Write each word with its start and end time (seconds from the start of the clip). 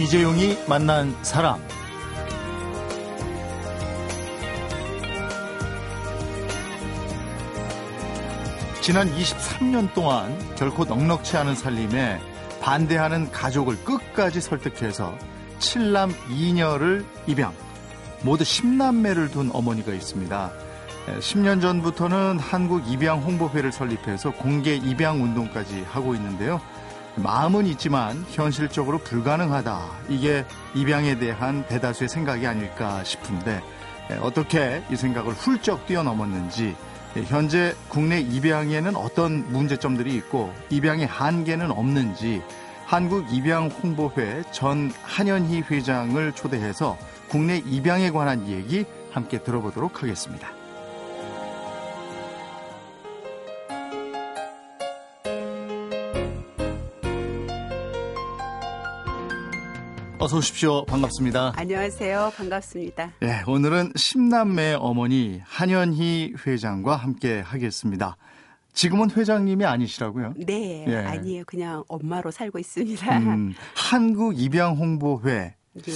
이재용이 0.00 0.56
만난 0.66 1.14
사람. 1.22 1.62
지난 8.80 9.14
23년 9.14 9.92
동안 9.92 10.38
결코 10.56 10.86
넉넉치 10.86 11.36
않은 11.36 11.54
살림에 11.54 12.18
반대하는 12.62 13.30
가족을 13.30 13.76
끝까지 13.84 14.40
설득해서 14.40 15.14
7남 15.58 16.14
2녀를 16.30 17.04
입양, 17.26 17.52
모두 18.22 18.42
10남매를 18.42 19.30
둔 19.30 19.50
어머니가 19.52 19.92
있습니다. 19.92 20.50
10년 21.18 21.60
전부터는 21.60 22.38
한국 22.38 22.90
입양 22.90 23.20
홍보회를 23.20 23.70
설립해서 23.70 24.30
공개 24.30 24.76
입양 24.76 25.22
운동까지 25.22 25.84
하고 25.90 26.14
있는데요. 26.14 26.58
마음은 27.16 27.66
있지만 27.66 28.24
현실적으로 28.30 28.98
불가능하다. 28.98 29.80
이게 30.08 30.44
입양에 30.74 31.18
대한 31.18 31.66
대다수의 31.66 32.08
생각이 32.08 32.46
아닐까 32.46 33.02
싶은데 33.04 33.60
어떻게 34.22 34.82
이 34.90 34.96
생각을 34.96 35.32
훌쩍 35.32 35.86
뛰어넘었는지 35.86 36.76
현재 37.26 37.74
국내 37.88 38.20
입양에는 38.20 38.96
어떤 38.96 39.50
문제점들이 39.52 40.14
있고 40.16 40.52
입양의 40.70 41.06
한계는 41.06 41.70
없는지 41.70 42.42
한국 42.86 43.32
입양 43.32 43.68
홍보회 43.68 44.42
전 44.52 44.92
한현희 45.02 45.62
회장을 45.70 46.32
초대해서 46.32 46.96
국내 47.28 47.58
입양에 47.58 48.10
관한 48.10 48.48
얘기 48.48 48.84
함께 49.12 49.42
들어보도록 49.42 50.02
하겠습니다. 50.02 50.59
어서 60.22 60.36
오십시오. 60.36 60.84
반갑습니다. 60.84 61.54
안녕하세요. 61.56 62.32
반갑습니다. 62.36 63.12
네, 63.20 63.42
오늘은 63.46 63.92
심남매 63.96 64.74
어머니 64.74 65.40
한현희 65.44 66.34
회장과 66.46 66.94
함께 66.96 67.40
하겠습니다. 67.40 68.18
지금은 68.74 69.10
회장님이 69.10 69.64
아니시라고요? 69.64 70.34
네, 70.36 70.84
예. 70.86 70.96
아니에요. 70.96 71.44
그냥 71.46 71.84
엄마로 71.88 72.30
살고 72.30 72.58
있습니다. 72.58 73.18
음, 73.18 73.54
한국 73.74 74.38
입양 74.38 74.76
홍보회. 74.76 75.54
예. 75.88 75.92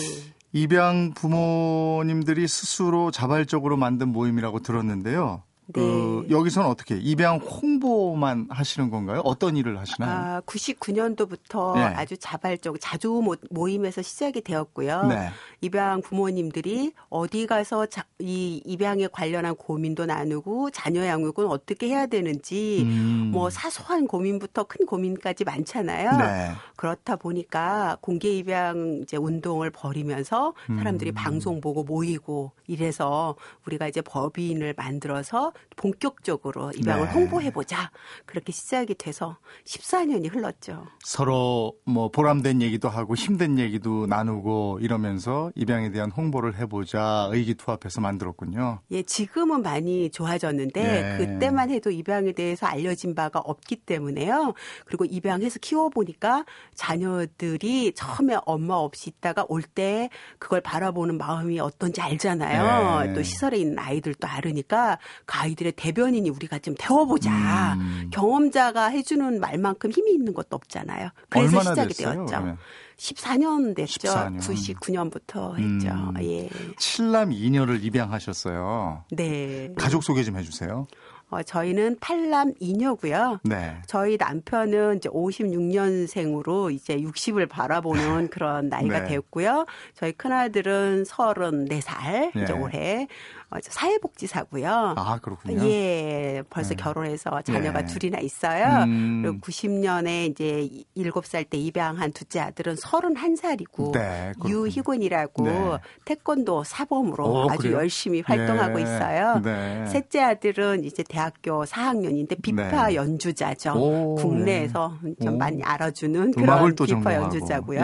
입양 0.52 1.12
부모님들이 1.14 2.48
스스로 2.48 3.10
자발적으로 3.10 3.76
만든 3.76 4.08
모임이라고 4.08 4.60
들었는데요. 4.60 5.42
네. 5.66 5.80
그 5.80 6.26
여기서는 6.30 6.68
어떻게 6.68 6.96
입양 6.96 7.36
홍보만 7.36 8.48
하시는 8.50 8.90
건가요? 8.90 9.20
어떤 9.24 9.56
일을 9.56 9.78
하시나요? 9.78 10.10
아, 10.10 10.40
99년도부터 10.42 11.74
네. 11.74 11.80
아주 11.80 12.16
자발적 12.18 12.76
자주 12.80 13.22
모임에서 13.50 14.02
시작이 14.02 14.42
되었고요. 14.42 15.06
네. 15.06 15.30
입양 15.62 16.02
부모님들이 16.02 16.92
어디 17.08 17.46
가서 17.46 17.86
자, 17.86 18.04
이 18.18 18.60
입양에 18.66 19.08
관련한 19.10 19.54
고민도 19.56 20.04
나누고 20.04 20.70
자녀 20.70 21.06
양육은 21.06 21.46
어떻게 21.46 21.88
해야 21.88 22.06
되는지 22.06 22.82
음. 22.84 23.30
뭐 23.32 23.48
사소한 23.48 24.06
고민부터 24.06 24.64
큰 24.64 24.84
고민까지 24.84 25.44
많잖아요. 25.44 26.10
네. 26.18 26.52
그렇다 26.76 27.16
보니까 27.16 27.96
공개 28.02 28.28
입양 28.30 29.00
이제 29.02 29.16
운동을 29.16 29.70
벌이면서 29.70 30.52
사람들이 30.66 31.12
음. 31.12 31.14
방송 31.14 31.60
보고 31.62 31.84
모이고 31.84 32.52
이래서 32.66 33.34
우리가 33.66 33.88
이제 33.88 34.02
법인을 34.02 34.74
만들어서 34.76 35.53
본격적으로 35.76 36.70
입양을 36.76 37.06
네. 37.06 37.12
홍보해보자. 37.12 37.90
그렇게 38.26 38.52
시작이 38.52 38.94
돼서 38.94 39.38
14년이 39.66 40.32
흘렀죠. 40.32 40.86
서로 41.04 41.74
뭐 41.84 42.08
보람된 42.10 42.62
얘기도 42.62 42.88
하고 42.88 43.14
힘든 43.14 43.58
얘기도 43.58 44.06
나누고 44.06 44.78
이러면서 44.80 45.50
입양에 45.54 45.90
대한 45.90 46.10
홍보를 46.10 46.56
해보자 46.58 47.28
의기투합해서 47.32 48.00
만들었군요. 48.00 48.80
예, 48.92 49.02
지금은 49.02 49.62
많이 49.62 50.10
좋아졌는데 50.10 50.80
예. 50.80 51.18
그때만 51.18 51.70
해도 51.70 51.90
입양에 51.90 52.32
대해서 52.32 52.66
알려진 52.66 53.14
바가 53.14 53.40
없기 53.40 53.76
때문에요. 53.76 54.54
그리고 54.86 55.04
입양해서 55.04 55.58
키워보니까 55.60 56.44
자녀들이 56.74 57.92
처음에 57.94 58.36
엄마 58.46 58.74
없이 58.74 59.10
있다가 59.10 59.44
올 59.48 59.64
때 59.74 60.10
그걸 60.38 60.60
바라보는 60.60 61.16
마음이 61.16 61.58
어떤지 61.58 62.00
알잖아요. 62.00 63.08
예. 63.08 63.12
또 63.14 63.22
시설에 63.22 63.56
있는 63.58 63.78
아이들도 63.78 64.26
알으니까 64.28 64.98
아이들의 65.44 65.72
대변인이 65.72 66.28
우리가 66.30 66.58
좀 66.58 66.74
되어보자. 66.78 67.74
음. 67.74 68.10
경험자가 68.12 68.86
해주는 68.86 69.40
말만큼 69.40 69.90
힘이 69.90 70.12
있는 70.12 70.32
것도 70.32 70.56
없잖아요. 70.56 71.10
그래서 71.28 71.60
시작이 71.60 71.94
됐어요? 71.94 72.26
되었죠. 72.26 72.46
네. 72.46 72.56
14년 72.96 73.74
됐죠. 73.74 74.08
14년. 74.08 74.38
99년부터 74.38 75.56
했죠. 75.58 75.88
음. 75.90 76.14
예. 76.22 76.48
7남 76.78 77.30
2녀를 77.32 77.82
입양하셨어요. 77.84 79.04
네. 79.10 79.72
가족 79.76 80.02
소개 80.02 80.22
좀 80.22 80.38
해주세요. 80.38 80.86
어, 81.34 81.42
저희는 81.42 81.96
8남 81.96 82.56
2녀고요. 82.60 83.40
네. 83.42 83.76
저희 83.86 84.16
남편은 84.16 84.98
이제 84.98 85.08
56년생으로 85.08 86.72
이제 86.72 86.96
60을 86.96 87.48
바라보는 87.48 88.28
그런 88.28 88.68
나이가 88.68 89.00
네. 89.00 89.08
됐고요. 89.08 89.66
저희 89.94 90.12
큰아들은 90.12 91.02
34살 91.02 92.32
네. 92.34 92.42
이제 92.42 92.52
올해 92.52 93.08
어, 93.50 93.58
사회복지사고요. 93.60 94.94
아 94.96 95.18
그렇군요. 95.20 95.64
예, 95.64 96.42
벌써 96.50 96.70
네. 96.70 96.76
결혼해서 96.76 97.42
자녀가 97.42 97.82
네. 97.82 97.86
둘이나 97.86 98.18
있어요. 98.18 98.84
음. 98.84 99.22
그리고 99.22 99.38
90년에 99.38 100.30
이제 100.30 100.68
7살 100.96 101.50
때 101.50 101.58
입양한 101.58 102.12
둘째 102.12 102.40
아들은 102.40 102.76
31살이고 102.76 103.92
네, 103.92 104.32
유희곤이라고 104.46 105.44
네. 105.44 105.78
태권도 106.04 106.64
사범으로 106.64 107.26
오, 107.26 107.50
아주 107.50 107.62
그래요? 107.62 107.76
열심히 107.78 108.22
활동하고 108.22 108.76
네. 108.76 108.82
있어요. 108.82 109.40
네. 109.42 109.86
셋째 109.86 110.20
아들은 110.20 110.84
이제 110.84 111.02
대학 111.02 111.23
교 111.42 111.64
4학년인데 111.64 112.40
비파 112.42 112.94
연주자죠. 112.94 113.74
오, 113.74 114.14
국내에서 114.16 114.94
좀 115.22 115.34
오. 115.34 115.36
많이 115.36 115.62
알아주는 115.62 116.32
그런 116.32 116.74
비파 116.74 117.14
연주자고요. 117.14 117.80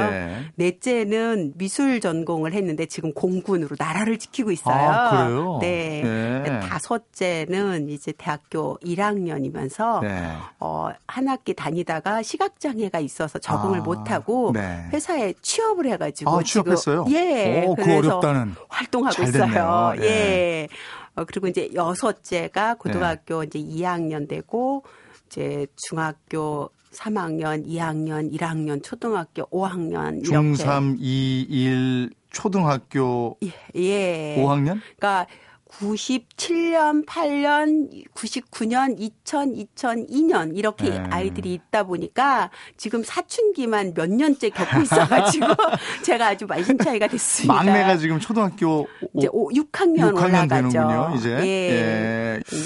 넷째는 0.57 1.55
미술 1.57 2.01
전공을 2.01 2.53
했는데 2.53 2.87
지금 2.87 3.13
공군으로 3.13 3.77
나라를 3.79 4.19
지키고 4.19 4.51
있어요. 4.51 4.75
아, 4.75 5.11
그래요? 5.11 5.59
네. 5.61 6.03
네. 6.03 6.61
다섯째는 6.61 7.89
이제 7.89 8.13
대학교 8.17 8.79
1학년이면서 8.79 10.01
네. 10.03 10.33
어, 10.59 10.91
한 11.07 11.29
학기 11.29 11.55
다니다가 11.55 12.23
시각 12.23 12.61
장애가 12.61 13.01
있어서 13.01 13.39
적응을 13.39 13.81
아, 13.81 13.83
못하고 13.83 14.53
네. 14.53 14.87
회사에 14.93 15.35
취업을 15.43 15.87
해가지고 15.93 16.31
아, 16.31 16.43
취업했어요? 16.43 17.05
지금 17.07 17.21
예. 17.21 17.65
오, 17.67 17.75
그 17.75 17.97
어렵다는 17.97 18.55
활동하고 18.69 19.23
있어요. 19.23 19.95
예. 20.01 20.69
예. 21.17 21.21
어, 21.21 21.25
그리고 21.25 21.47
이제 21.47 21.71
여섯째가 21.75 22.75
고등학교 22.75 23.43
이제 23.45 23.59
2학년 23.59 24.29
되고 24.29 24.85
이제 25.27 25.67
중학교 25.77 26.71
3학년, 26.93 27.67
2학년, 27.67 28.33
1학년, 28.33 28.83
초등학교 28.83 29.45
5학년 29.51 30.25
중3, 30.25 30.97
2, 30.99 31.47
1 31.49 32.11
초등학교 32.31 33.37
예. 33.43 33.53
예. 33.77 34.37
5학년? 34.39 34.81
그러니까 34.97 35.27
97년, 35.71 37.07
8년, 37.07 37.91
99년, 38.15 38.97
2000, 38.99 39.55
2002년 39.55 40.57
이렇게 40.57 40.91
네. 40.91 40.99
아이들이 41.11 41.55
있다 41.55 41.85
보니까 41.85 42.51
지금 42.77 43.03
사춘기만 43.03 43.95
몇 43.95 44.11
년째 44.11 44.51
겪고 44.51 44.83
있어가지고 44.83 45.47
제가 46.03 46.29
아주 46.29 46.47
말씀차이가 46.47 47.07
됐습니다. 47.09 47.55
막내가 47.55 47.97
지금 47.97 48.19
초등학교 48.19 48.89
이제 49.15 49.29
5, 49.31 49.51
6학년, 49.51 50.13
6학년 50.13 50.15
올라가죠. 50.15 50.71
되는군요, 50.71 51.13
이제. 51.17 51.31
예. 51.31 51.47
예. 51.47 52.41
음, 52.53 52.63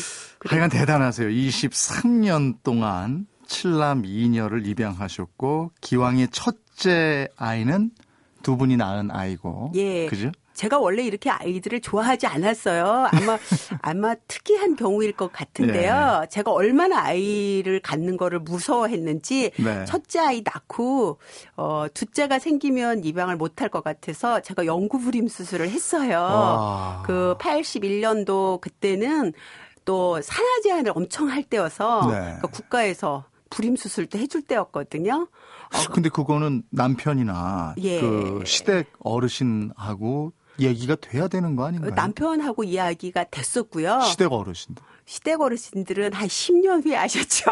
하여간 0.47 0.71
대단하세요. 0.71 1.29
23년 1.29 2.57
동안 2.63 3.27
7남 3.47 4.05
2녀를 4.05 4.67
입양하셨고 4.67 5.73
기왕의 5.81 6.29
첫째 6.33 7.29
아이는 7.37 7.91
두 8.43 8.57
분이 8.57 8.77
낳은 8.77 9.11
아이고. 9.11 9.73
예. 9.75 10.07
그죠? 10.07 10.31
제가 10.55 10.79
원래 10.79 11.03
이렇게 11.03 11.31
아이들을 11.31 11.81
좋아하지 11.81 12.27
않았어요. 12.27 13.09
아마 13.11 13.39
아마 13.83 14.15
특이한 14.29 14.77
경우일 14.77 15.13
것 15.13 15.33
같은데요. 15.33 16.21
네. 16.23 16.29
제가 16.29 16.53
얼마나 16.53 17.03
아이를 17.03 17.81
갖는 17.81 18.17
거를 18.17 18.39
무서워했는지 18.39 19.51
네. 19.57 19.85
첫째 19.85 20.21
아이 20.21 20.43
낳고 20.45 21.19
어 21.57 21.87
둘째가 21.93 22.39
생기면 22.39 23.05
입양을 23.05 23.37
못할 23.37 23.69
것 23.69 23.83
같아서 23.83 24.41
제가 24.41 24.67
영구 24.67 25.01
불임 25.01 25.29
수술을 25.29 25.69
했어요. 25.69 26.19
와. 26.19 27.03
그 27.05 27.37
81년도 27.39 28.61
그때는 28.61 29.33
또 29.85 30.21
산하 30.23 30.61
제한을 30.63 30.93
엄청 30.95 31.29
할 31.29 31.43
때여서 31.43 32.07
네. 32.07 32.13
그러니까 32.13 32.49
국가에서 32.49 33.25
불임 33.51 33.77
수술도 33.77 34.19
해줄 34.19 34.43
때였거든요. 34.43 35.29
어, 35.75 35.93
근데 35.93 36.09
그거는 36.09 36.63
남편이나 36.71 37.75
예. 37.79 38.01
그 38.01 38.43
시댁 38.45 38.93
어르신하고 39.01 40.33
얘기가 40.61 40.97
돼야 40.97 41.29
되는 41.29 41.57
거 41.57 41.67
아닌가요? 41.67 41.93
남편하고 41.95 42.65
이야기가 42.65 43.25
됐었고요. 43.25 44.01
시댁 44.03 44.33
어르신들. 44.33 44.83
시댁 45.07 45.41
어르신들은 45.41 46.13
한 46.13 46.29
10년 46.29 46.85
후에 46.85 46.97
아셨죠. 46.97 47.51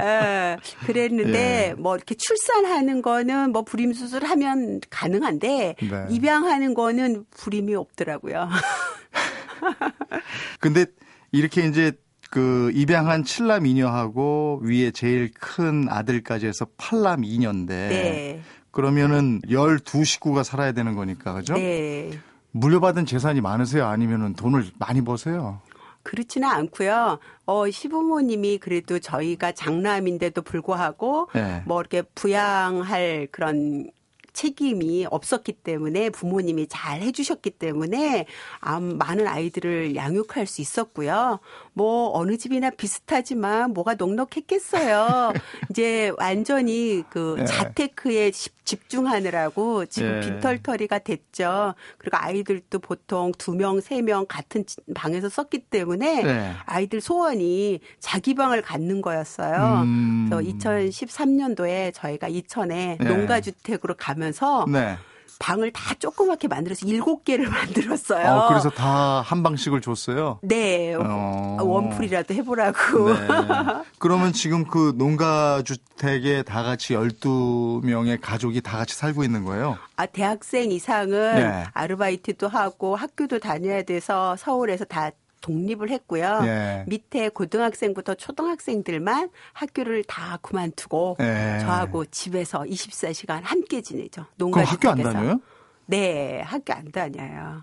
에, 0.00 0.56
그랬는데 0.86 1.68
예. 1.70 1.74
뭐 1.74 1.96
이렇게 1.96 2.14
출산하는 2.14 3.00
거는 3.00 3.52
뭐 3.52 3.62
불임 3.62 3.92
수술하면 3.92 4.80
가능한데 4.90 5.76
네. 5.80 6.06
입양하는 6.10 6.74
거는 6.74 7.24
불임이 7.30 7.74
없더라고요. 7.74 8.48
근데 10.60 10.86
이렇게 11.30 11.66
이제 11.66 11.92
그 12.30 12.70
입양한 12.74 13.24
칠남 13.24 13.66
이녀하고 13.66 14.60
위에 14.62 14.90
제일 14.90 15.30
큰 15.32 15.86
아들까지 15.88 16.46
해서 16.46 16.66
팔남 16.76 17.24
이녀인데 17.24 17.88
네. 17.88 18.42
그러면은 18.72 19.40
12식구가 19.42 20.42
살아야 20.42 20.72
되는 20.72 20.96
거니까 20.96 21.34
그죠? 21.34 21.54
네. 21.54 22.10
물려받은 22.50 23.06
재산이 23.06 23.40
많으세요? 23.40 23.86
아니면은 23.86 24.34
돈을 24.34 24.64
많이 24.78 25.02
버세요? 25.02 25.60
그렇지는 26.02 26.48
않고요. 26.48 27.18
어, 27.46 27.70
시부모님이 27.70 28.58
그래도 28.58 28.98
저희가 28.98 29.52
장남인데도 29.52 30.42
불구하고 30.42 31.28
네. 31.34 31.62
뭐 31.66 31.80
이렇게 31.80 32.02
부양할 32.02 33.28
그런 33.30 33.90
책임이 34.32 35.06
없었기 35.10 35.52
때문에 35.52 36.10
부모님이 36.10 36.66
잘 36.68 37.02
해주셨기 37.02 37.50
때문에 37.50 38.26
많은 38.98 39.26
아이들을 39.26 39.94
양육할 39.94 40.46
수 40.46 40.62
있었고요. 40.62 41.38
뭐 41.74 42.10
어느 42.16 42.36
집이나 42.36 42.70
비슷하지만 42.70 43.72
뭐가 43.72 43.94
넉넉했겠어요. 43.94 45.32
이제 45.70 46.12
완전히 46.18 47.02
그 47.08 47.36
네. 47.38 47.44
자테크에 47.46 48.30
집중하느라고 48.64 49.86
지금 49.86 50.20
네. 50.20 50.26
빈털터리가 50.28 50.98
됐죠. 51.00 51.74
그리고 51.98 52.16
아이들도 52.18 52.78
보통 52.78 53.32
두 53.38 53.54
명, 53.54 53.80
세 53.80 54.02
명 54.02 54.26
같은 54.28 54.64
방에서 54.94 55.28
썼기 55.28 55.60
때문에 55.70 56.22
네. 56.22 56.52
아이들 56.66 57.00
소원이 57.00 57.80
자기 58.00 58.34
방을 58.34 58.62
갖는 58.62 59.00
거였어요. 59.00 59.82
음. 59.84 60.28
그래서 60.28 60.42
2013년도에 60.58 61.94
저희가 61.94 62.28
이천에 62.28 62.98
농가주택으로 63.00 63.94
가면서 63.96 64.66
네. 64.70 64.96
방을 65.38 65.72
다 65.72 65.94
조그맣게 65.98 66.48
만들어서 66.48 66.86
일곱 66.86 67.24
개를 67.24 67.48
만들었어요. 67.50 68.26
어, 68.32 68.48
그래서 68.48 68.70
다 68.70 69.22
한 69.22 69.42
방씩을 69.42 69.80
줬어요? 69.80 70.38
네. 70.42 70.94
어. 70.94 71.56
원풀이라도 71.60 72.34
해보라고. 72.34 73.12
네. 73.14 73.28
그러면 73.98 74.32
지금 74.32 74.64
그 74.66 74.92
농가 74.96 75.62
주택에 75.62 76.42
다 76.42 76.62
같이 76.62 76.94
12명의 76.94 78.18
가족이 78.20 78.60
다 78.60 78.76
같이 78.78 78.94
살고 78.96 79.24
있는 79.24 79.44
거예요? 79.44 79.78
아, 79.96 80.06
대학생 80.06 80.70
이상은 80.72 81.34
네. 81.36 81.64
아르바이트도 81.72 82.48
하고 82.48 82.96
학교도 82.96 83.38
다녀야 83.38 83.82
돼서 83.82 84.36
서울에서 84.36 84.84
다 84.84 85.10
독립을 85.42 85.90
했고요. 85.90 86.40
예. 86.44 86.84
밑에 86.86 87.28
고등학생부터 87.28 88.14
초등학생들만 88.14 89.28
학교를 89.52 90.04
다 90.04 90.38
그만두고 90.40 91.18
예. 91.20 91.58
저하고 91.60 92.06
집에서 92.06 92.60
24시간 92.60 93.40
함께 93.42 93.82
지내죠. 93.82 94.24
농가 94.36 94.64
학교 94.64 94.88
안 94.88 95.02
다녀요? 95.02 95.40
네, 95.86 96.40
학교 96.42 96.72
안 96.72 96.90
다녀요. 96.90 97.62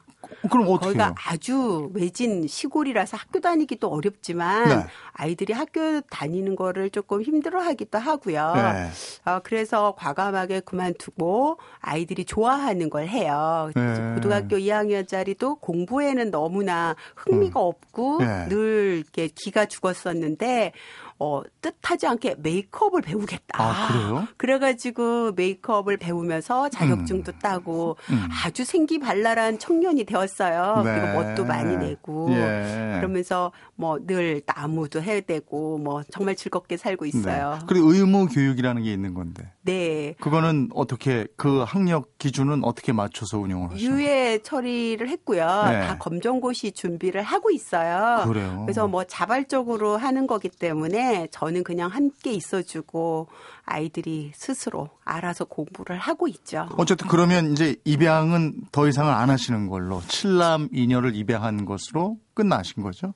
그럼 0.49 0.67
어떻게 0.67 0.97
거기가 0.97 1.15
아주 1.27 1.89
외진 1.93 2.45
시골이라서 2.47 3.17
학교 3.17 3.39
다니기도 3.39 3.87
어렵지만 3.87 4.69
네. 4.69 4.85
아이들이 5.13 5.53
학교 5.53 6.01
다니는 6.01 6.55
거를 6.55 6.89
조금 6.89 7.21
힘들어하기도 7.21 7.97
하고요. 7.97 8.53
네. 8.55 9.31
어, 9.31 9.39
그래서 9.43 9.93
과감하게 9.97 10.61
그만두고 10.61 11.59
아이들이 11.79 12.25
좋아하는 12.25 12.89
걸 12.89 13.07
해요. 13.07 13.71
네. 13.75 14.13
고등학교 14.15 14.57
2학년짜리도 14.57 15.61
공부에는 15.61 16.31
너무나 16.31 16.95
흥미가 17.15 17.59
음. 17.59 17.65
없고 17.65 18.17
네. 18.19 18.47
늘 18.49 19.03
이렇게 19.03 19.29
기가 19.33 19.65
죽었었는데 19.65 20.73
어, 21.19 21.41
뜻하지 21.61 22.07
않게 22.07 22.35
메이크업을 22.39 23.01
배우겠다. 23.01 23.61
아, 23.61 23.87
그래요? 23.87 24.27
그래가지고 24.37 25.33
메이크업을 25.33 25.97
배우면서 25.97 26.69
자격증도 26.69 27.31
음. 27.33 27.39
따고 27.41 27.97
음. 28.09 28.27
아주 28.43 28.63
생기발랄한 28.65 29.59
청년이 29.59 30.05
되었어요. 30.05 30.83
네. 30.83 30.99
그리고 30.99 31.21
멋도 31.21 31.45
많이 31.45 31.77
내고 31.77 32.29
예. 32.31 32.95
그러면서 32.99 33.51
뭐 33.75 33.99
늘 34.09 34.41
나무도 34.45 35.01
해야 35.01 35.19
되고 35.21 35.77
뭐 35.77 36.03
정말 36.11 36.35
즐겁게 36.35 36.77
살고 36.77 37.05
있어요. 37.05 37.57
네. 37.59 37.65
그리고 37.67 37.93
의무 37.93 38.27
교육이라는 38.27 38.81
게 38.83 38.91
있는 38.91 39.13
건데. 39.13 39.51
네. 39.61 40.15
그거는 40.19 40.69
어떻게 40.73 41.27
그 41.35 41.63
학력 41.67 42.17
기준은 42.17 42.63
어떻게 42.63 42.91
맞춰서 42.91 43.37
운영을 43.39 43.71
하시나요? 43.71 43.95
유예 43.97 44.39
처리를 44.41 45.09
했고요. 45.09 45.45
네. 45.67 45.81
다 45.81 45.97
검정고시 45.99 46.71
준비를 46.71 47.21
하고 47.21 47.51
있어요. 47.51 48.23
그래요. 48.25 48.63
그래서 48.65 48.87
뭐 48.87 49.03
자발적으로 49.03 49.97
하는 49.97 50.25
거기 50.27 50.49
때문에 50.49 51.08
저는 51.31 51.63
그냥 51.63 51.89
함께 51.89 52.31
있어주고 52.33 53.27
아이들이 53.65 54.31
스스로 54.35 54.89
알아서 55.05 55.45
공부를 55.45 55.97
하고 55.97 56.27
있죠. 56.27 56.67
어쨌든 56.77 57.07
그러면 57.07 57.51
이제 57.51 57.75
입양은 57.85 58.55
더 58.71 58.87
이상은 58.87 59.13
안 59.13 59.29
하시는 59.29 59.67
걸로 59.67 60.01
칠남 60.07 60.69
이녀를 60.71 61.15
입양한 61.15 61.65
것으로 61.65 62.17
끝나신 62.33 62.83
거죠? 62.83 63.13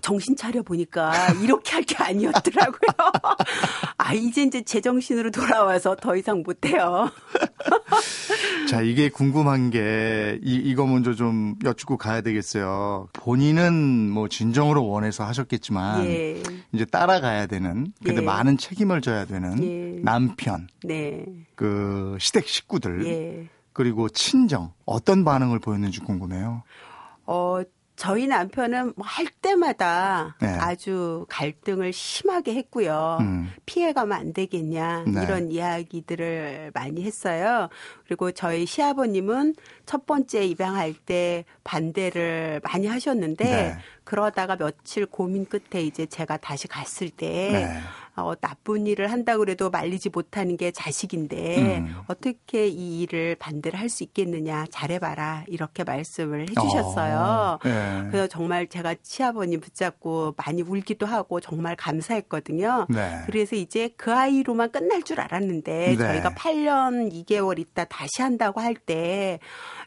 정신 0.00 0.36
차려 0.36 0.62
보니까 0.62 1.12
이렇게 1.42 1.72
할 1.72 1.82
게 1.82 1.96
아니었더라고요. 1.96 2.78
아, 3.98 4.14
이제 4.14 4.42
이제 4.42 4.62
제 4.62 4.80
정신으로 4.80 5.30
돌아와서 5.32 5.96
더 5.96 6.14
이상 6.14 6.42
못해요. 6.46 7.10
자, 8.68 8.82
이게 8.82 9.08
궁금한 9.08 9.70
게, 9.70 10.38
이, 10.44 10.54
이거 10.56 10.86
먼저 10.86 11.14
좀 11.14 11.56
여쭙고 11.64 11.96
가야 11.96 12.20
되겠어요. 12.20 13.08
본인은 13.14 14.10
뭐 14.10 14.28
진정으로 14.28 14.86
원해서 14.86 15.24
하셨겠지만, 15.24 16.04
예. 16.04 16.42
이제 16.72 16.84
따라가야 16.84 17.46
되는, 17.46 17.92
근데 18.04 18.20
예. 18.20 18.24
많은 18.24 18.58
책임을 18.58 19.00
져야 19.00 19.24
되는 19.24 19.62
예. 19.64 20.00
남편, 20.02 20.68
네. 20.84 21.24
그 21.54 22.18
시댁 22.20 22.46
식구들, 22.46 23.06
예. 23.06 23.48
그리고 23.72 24.10
친정, 24.10 24.72
어떤 24.84 25.24
반응을 25.24 25.60
보였는지 25.60 26.00
궁금해요. 26.00 26.62
어, 27.24 27.62
저희 27.98 28.28
남편은 28.28 28.92
뭐 28.96 29.08
할 29.18 29.26
때마다 29.26 30.36
네. 30.40 30.46
아주 30.46 31.26
갈등을 31.28 31.92
심하게 31.92 32.54
했고요. 32.54 33.18
음. 33.20 33.50
피해가면 33.66 34.16
안 34.16 34.32
되겠냐 34.32 35.04
네. 35.08 35.22
이런 35.24 35.50
이야기들을 35.50 36.70
많이 36.72 37.02
했어요. 37.02 37.68
그리고 38.06 38.30
저희 38.30 38.64
시아버님은 38.64 39.56
첫 39.86 40.06
번째 40.06 40.44
입양할 40.44 40.94
때 40.94 41.44
반대를 41.64 42.60
많이 42.62 42.86
하셨는데 42.86 43.44
네. 43.44 43.78
그러다가 44.04 44.56
며칠 44.56 45.04
고민 45.06 45.44
끝에 45.44 45.82
이제 45.82 46.06
제가 46.06 46.36
다시 46.36 46.68
갔을 46.68 47.10
때 47.10 47.26
네. 47.52 47.80
어, 48.24 48.34
나쁜 48.36 48.86
일을 48.86 49.10
한다고 49.10 49.40
그래도 49.40 49.70
말리지 49.70 50.10
못하는 50.10 50.56
게 50.56 50.70
자식인데 50.70 51.58
음. 51.78 51.96
어떻게 52.06 52.66
이 52.68 53.00
일을 53.02 53.34
반대를 53.36 53.78
할 53.78 53.88
수 53.88 54.04
있겠느냐 54.04 54.66
잘해봐라 54.70 55.44
이렇게 55.46 55.82
말씀을 55.82 56.46
해주셨어요. 56.50 57.16
어, 57.16 57.58
네. 57.64 58.02
그래서 58.10 58.26
정말 58.26 58.66
제가 58.68 58.94
치아버님 59.02 59.60
붙잡고 59.60 60.34
많이 60.36 60.60
울기도 60.60 61.06
하고 61.06 61.40
정말 61.40 61.74
감사했거든요. 61.74 62.86
네. 62.90 63.22
그래서 63.26 63.56
이제 63.56 63.88
그 63.96 64.12
아이로만 64.12 64.70
끝날 64.72 65.02
줄 65.02 65.20
알았는데 65.20 65.96
네. 65.96 65.96
저희가 65.96 66.30
8년 66.34 67.10
2개월 67.24 67.58
있다 67.58 67.84
다시 67.86 68.20
한다고 68.22 68.60
할 68.60 68.74
때 68.74 69.38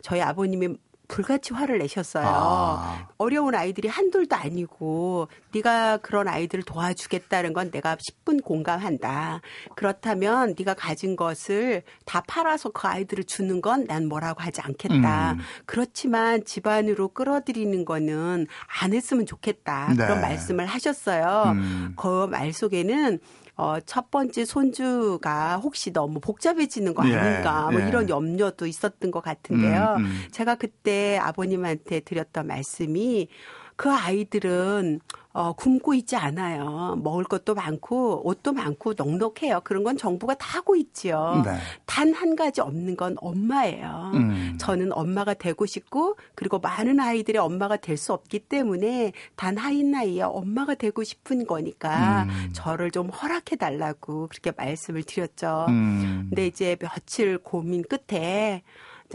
저희 0.04 0.20
아버님이 0.22 0.76
불같이 1.12 1.54
화를 1.54 1.78
내셨어요. 1.80 2.26
아. 2.26 3.08
어려운 3.18 3.54
아이들이 3.54 3.90
한둘도 3.90 4.36
아니고 4.36 5.28
네가 5.54 5.98
그런 5.98 6.30
아이들을 6.30 6.64
도와주겠다는 6.64 7.52
건 7.52 7.70
내가 7.70 7.98
10분 7.98 8.42
공감한다. 8.42 9.42
그렇다면 9.76 10.56
네가 10.58 10.74
가진 10.74 11.18
것을 11.18 11.84
다 12.06 12.24
팔아서 12.26 12.70
그 12.70 12.88
아이들을 12.88 13.26
주는 13.26 13.62
건 13.62 13.82
난 13.92 14.08
뭐라고 14.08 14.42
하지 14.42 14.62
않겠다. 14.62 15.34
음. 15.34 15.40
그렇지만 15.66 16.46
집안으로 16.46 17.10
끌어들이는 17.10 17.84
거는 17.84 18.48
안 18.82 18.94
했으면 18.94 19.26
좋겠다. 19.26 19.90
네. 19.90 19.96
그런 19.98 20.22
말씀을 20.22 20.66
하셨어요. 20.66 21.52
음. 21.56 21.94
그말 21.98 22.54
속에는 22.54 23.20
어, 23.62 23.80
첫 23.86 24.10
번째 24.10 24.44
손주가 24.44 25.58
혹시 25.58 25.94
너무 25.94 26.20
복잡해지는 26.20 26.96
거 26.96 27.08
예, 27.08 27.16
아닌가 27.16 27.68
예, 27.70 27.74
뭐 27.74 27.84
예. 27.84 27.88
이런 27.88 28.10
염려도 28.10 28.66
있었던 28.66 29.12
것 29.12 29.22
같은데요. 29.22 29.98
음, 30.00 30.06
음. 30.06 30.22
제가 30.32 30.56
그때 30.56 31.20
아버님한테 31.20 32.00
드렸던 32.00 32.48
말씀이 32.48 33.28
그 33.76 33.92
아이들은 33.92 35.00
어, 35.34 35.54
굶고 35.54 35.94
있지 35.94 36.18
않아요. 36.18 37.00
먹을 37.02 37.24
것도 37.24 37.56
많고 37.56 38.28
옷도 38.28 38.52
많고 38.52 38.94
넉넉해요. 38.98 39.62
그런 39.64 39.84
건 39.84 39.96
정부가 39.96 40.34
다 40.36 40.58
하고 40.58 40.76
있지요. 40.76 41.42
네. 41.46 41.58
단한 41.86 42.36
가지 42.36 42.60
없는 42.60 42.98
건 42.98 43.16
엄마예요. 43.20 44.12
음. 44.16 44.58
저는 44.60 44.92
엄마가 44.92 45.34
되고 45.34 45.66
싶고 45.66 46.18
그리고 46.36 46.60
많은 46.60 47.00
아이들의 47.00 47.42
엄마가 47.42 47.78
될 47.78 48.02
수 48.02 48.14
없기 48.14 48.40
때문에 48.40 49.12
단 49.36 49.58
하인 49.58 49.92
나이에 49.92 50.24
엄마가 50.24 50.74
되고 50.74 51.04
싶은 51.04 51.46
거니까 51.46 52.24
음. 52.24 52.50
저를 52.52 52.90
좀 52.90 53.10
허락해 53.10 53.58
달라고 53.58 54.28
그렇게 54.28 54.52
말씀을 54.58 55.04
드렸죠. 55.04 55.68
음. 55.70 56.26
근데 56.30 56.48
이제 56.48 56.76
며칠 56.80 57.38
고민 57.38 57.84
끝에 57.84 58.64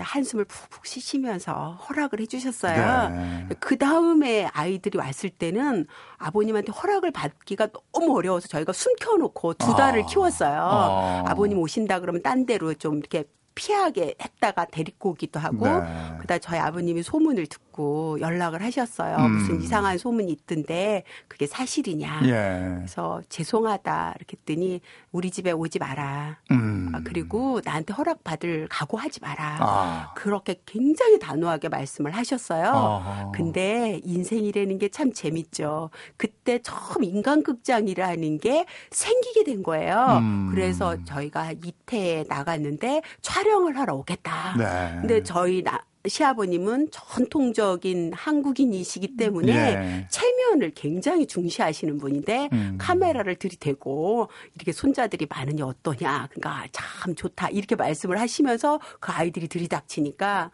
한숨을 0.02 0.44
푹푹 0.44 0.86
쉬시면서 0.86 1.78
허락을 1.88 2.20
해주셨어요. 2.20 3.08
네. 3.08 3.48
그 3.60 3.76
다음에 3.78 4.46
아이들이 4.52 4.98
왔을 4.98 5.30
때는 5.30 5.86
아버님한테 6.18 6.72
허락을 6.72 7.10
받기가 7.10 7.68
너무 7.92 8.16
어려워서 8.16 8.48
저희가 8.48 8.72
숨겨놓고 8.72 9.54
두 9.54 9.74
달을 9.74 10.02
아. 10.02 10.06
키웠어요. 10.06 10.58
아. 10.60 11.24
아버님 11.26 11.58
오신다 11.58 12.00
그러면 12.00 12.22
딴 12.22 12.46
데로 12.46 12.74
좀 12.74 12.98
이렇게 12.98 13.24
피하게 13.60 14.14
했다가 14.22 14.66
데리고 14.66 15.10
오기도 15.10 15.40
하고 15.40 15.66
네. 15.66 15.80
그다음 16.20 16.40
저희 16.40 16.58
아버님이 16.60 17.02
소문을 17.02 17.46
듣고 17.46 18.18
연락을 18.20 18.62
하셨어요. 18.62 19.16
음. 19.16 19.30
무슨 19.38 19.60
이상한 19.62 19.98
소문이 19.98 20.30
있던데 20.30 21.02
그게 21.26 21.46
사실이냐. 21.46 22.20
예. 22.24 22.74
그래서 22.76 23.20
죄송하다 23.28 24.14
이렇게 24.18 24.36
했더니 24.38 24.80
우리 25.12 25.30
집에 25.30 25.52
오지 25.52 25.78
마라. 25.78 26.38
음. 26.50 26.92
아, 26.94 27.00
그리고 27.04 27.60
나한테 27.64 27.92
허락 27.94 28.22
받을 28.24 28.68
각오하지 28.70 29.20
마라. 29.20 29.56
아. 29.60 30.12
그렇게 30.14 30.60
굉장히 30.66 31.18
단호하게 31.18 31.68
말씀을 31.68 32.12
하셨어요. 32.12 32.66
아하. 32.66 33.30
근데 33.32 34.00
인생이라는 34.04 34.78
게 34.78 34.86
참 34.96 35.12
재밌죠. 35.12 35.90
그때 36.16 36.58
처음 36.62 37.04
인간극장이라는 37.04 38.38
게 38.38 38.64
생기게 38.90 39.44
된 39.44 39.62
거예요. 39.62 40.18
음. 40.20 40.48
그래서 40.50 40.96
저희가 41.04 41.52
이태에 41.52 42.24
나갔는데 42.28 43.02
촬영 43.22 43.45
을 43.66 43.78
하러 43.78 43.94
오겠다. 43.94 44.54
네. 44.58 44.98
근데 45.00 45.22
저희 45.22 45.62
나, 45.62 45.82
시아버님은 46.06 46.88
전통적인 46.90 48.12
한국인이시기 48.14 49.16
때문에 49.16 49.52
예. 49.52 50.06
체면을 50.10 50.72
굉장히 50.74 51.26
중시하시는 51.26 51.98
분인데 51.98 52.48
음. 52.52 52.76
카메라를 52.78 53.36
들이대고 53.36 54.28
이렇게 54.54 54.72
손자들이 54.72 55.26
많으니 55.28 55.62
어떠냐. 55.62 56.28
그러니까 56.30 56.66
참 56.72 57.14
좋다. 57.14 57.48
이렇게 57.50 57.76
말씀을 57.76 58.20
하시면서 58.20 58.80
그 59.00 59.12
아이들이 59.12 59.48
들이닥치니까 59.48 60.50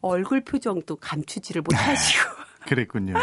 얼굴 0.00 0.42
표정도 0.42 0.96
감추지를 0.96 1.62
못하시고 1.62 2.33
그랬군요. 2.66 3.14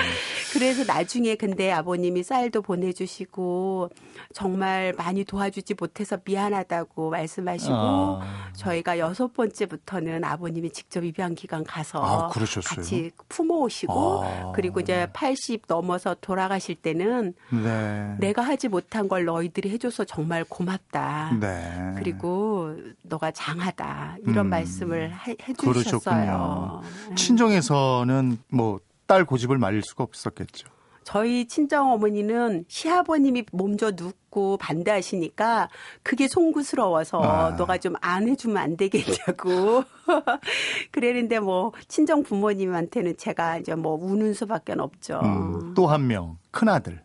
그래서 0.54 0.84
나중에 0.84 1.36
근데 1.36 1.72
아버님이 1.72 2.24
쌀도 2.24 2.62
보내주시고 2.62 3.90
정말 4.34 4.94
많이 4.98 5.24
도와주지 5.24 5.76
못해서 5.80 6.18
미안하다고 6.24 7.10
말씀하시고 7.10 7.74
아. 7.74 8.50
저희가 8.54 9.00
여섯 9.00 9.34
번째부터는 9.34 10.24
아버님이 10.24 10.72
직접 10.72 11.04
입양 11.04 11.36
기관 11.36 11.64
가서 11.64 12.02
아, 12.04 12.30
같이 12.30 13.12
품어오시고 13.30 14.24
아. 14.24 14.52
그리고 14.56 14.80
이제 14.80 15.08
80 15.14 15.64
넘어서 15.68 16.16
돌아가실 16.20 16.76
때는 16.76 17.34
네. 17.50 18.16
내가 18.20 18.42
하지 18.42 18.68
못한 18.68 19.08
걸 19.08 19.26
너희들이 19.26 19.70
해줘서 19.72 20.04
정말 20.04 20.44
고맙다. 20.44 21.38
네. 21.40 21.94
그리고 21.98 22.76
너가 23.04 23.32
장하다 23.32 24.18
이런 24.28 24.48
음. 24.48 24.50
말씀을 24.50 25.12
해, 25.12 25.36
해주셨어요. 25.48 26.82
친정에서는 27.16 28.38
뭐 28.50 28.80
딸 29.12 29.26
고집을 29.26 29.58
말릴 29.58 29.82
수가 29.84 30.06
없었겠죠. 30.06 30.70
저희 31.04 31.46
친정 31.46 31.92
어머니는 31.92 32.64
시아버님이 32.70 33.44
몸져 33.52 33.92
눕고 33.92 34.56
반대하시니까 34.58 35.68
그게 36.02 36.30
송구스러워서 36.30 37.20
아. 37.22 37.50
너가 37.58 37.78
좀 37.78 37.96
안 38.02 38.30
해주면 38.30 38.56
안 38.58 38.78
되겠냐고 38.78 39.84
그랬는데 40.92 41.40
뭐 41.40 41.74
친정 41.90 42.24
부모님한테는 42.24 43.18
제가 43.18 43.58
이제 43.58 43.76
뭐 43.76 43.96
우는 44.02 44.34
수밖에 44.34 44.74
없죠. 44.78 45.20
음, 45.24 45.74
또한 45.74 46.08
명 46.08 46.38
큰 46.52 46.70
아들. 46.70 47.04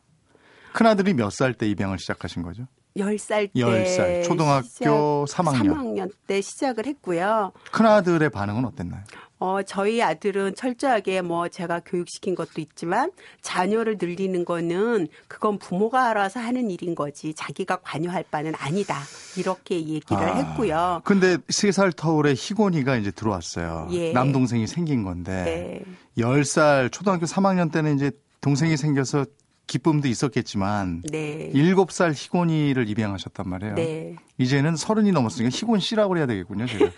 큰 0.74 0.86
아들이 0.86 1.12
몇 1.14 1.30
살 1.32 1.54
때 1.54 1.66
입양을 1.68 1.98
시작하신 1.98 2.42
거죠? 2.42 2.66
10살 2.96 3.52
때 3.52 3.60
10살 3.60 4.24
초등학교 4.24 5.24
3학년 5.26 5.74
3학년 5.74 6.10
때 6.28 6.40
시작을 6.40 6.86
했고요. 6.86 7.52
큰아들의 7.72 8.30
반응은 8.30 8.64
어땠나요? 8.64 9.02
어, 9.38 9.62
저희 9.62 10.02
아들은 10.02 10.54
철저하게 10.54 11.20
뭐 11.20 11.48
제가 11.48 11.80
교육시킨 11.84 12.34
것도 12.34 12.60
있지만 12.60 13.10
자녀를 13.42 13.98
늘리는 14.00 14.44
거는 14.46 15.08
그건 15.28 15.58
부모가 15.58 16.08
알아서 16.08 16.40
하는 16.40 16.70
일인 16.70 16.94
거지 16.94 17.34
자기가 17.34 17.76
관여할 17.82 18.24
바는 18.30 18.54
아니다. 18.58 18.96
이렇게 19.36 19.76
얘기를 19.76 20.16
아, 20.16 20.34
했고요. 20.36 21.02
근데 21.04 21.36
세 21.50 21.70
살 21.76 21.92
터울에 21.92 22.32
희곤이가 22.32 22.96
이제 22.96 23.10
들어왔어요. 23.10 23.88
예. 23.90 24.12
남동생이 24.12 24.66
생긴 24.66 25.02
건데 25.04 25.84
네. 26.16 26.22
10살 26.22 26.90
초등학교 26.90 27.26
3학년 27.26 27.70
때는 27.70 27.96
이제 27.96 28.10
동생이 28.40 28.76
생겨서 28.78 29.26
기쁨도 29.66 30.08
있었겠지만 30.08 31.02
네. 31.10 31.50
7살 31.52 32.12
희곤이를 32.14 32.88
입양하셨단 32.88 33.48
말이에요. 33.48 33.74
네. 33.74 34.16
이제는 34.38 34.76
서른이 34.76 35.12
넘었으니까 35.12 35.50
희곤 35.50 35.80
씨라고 35.80 36.16
해야 36.16 36.24
되겠군요, 36.26 36.66
제가. 36.66 36.90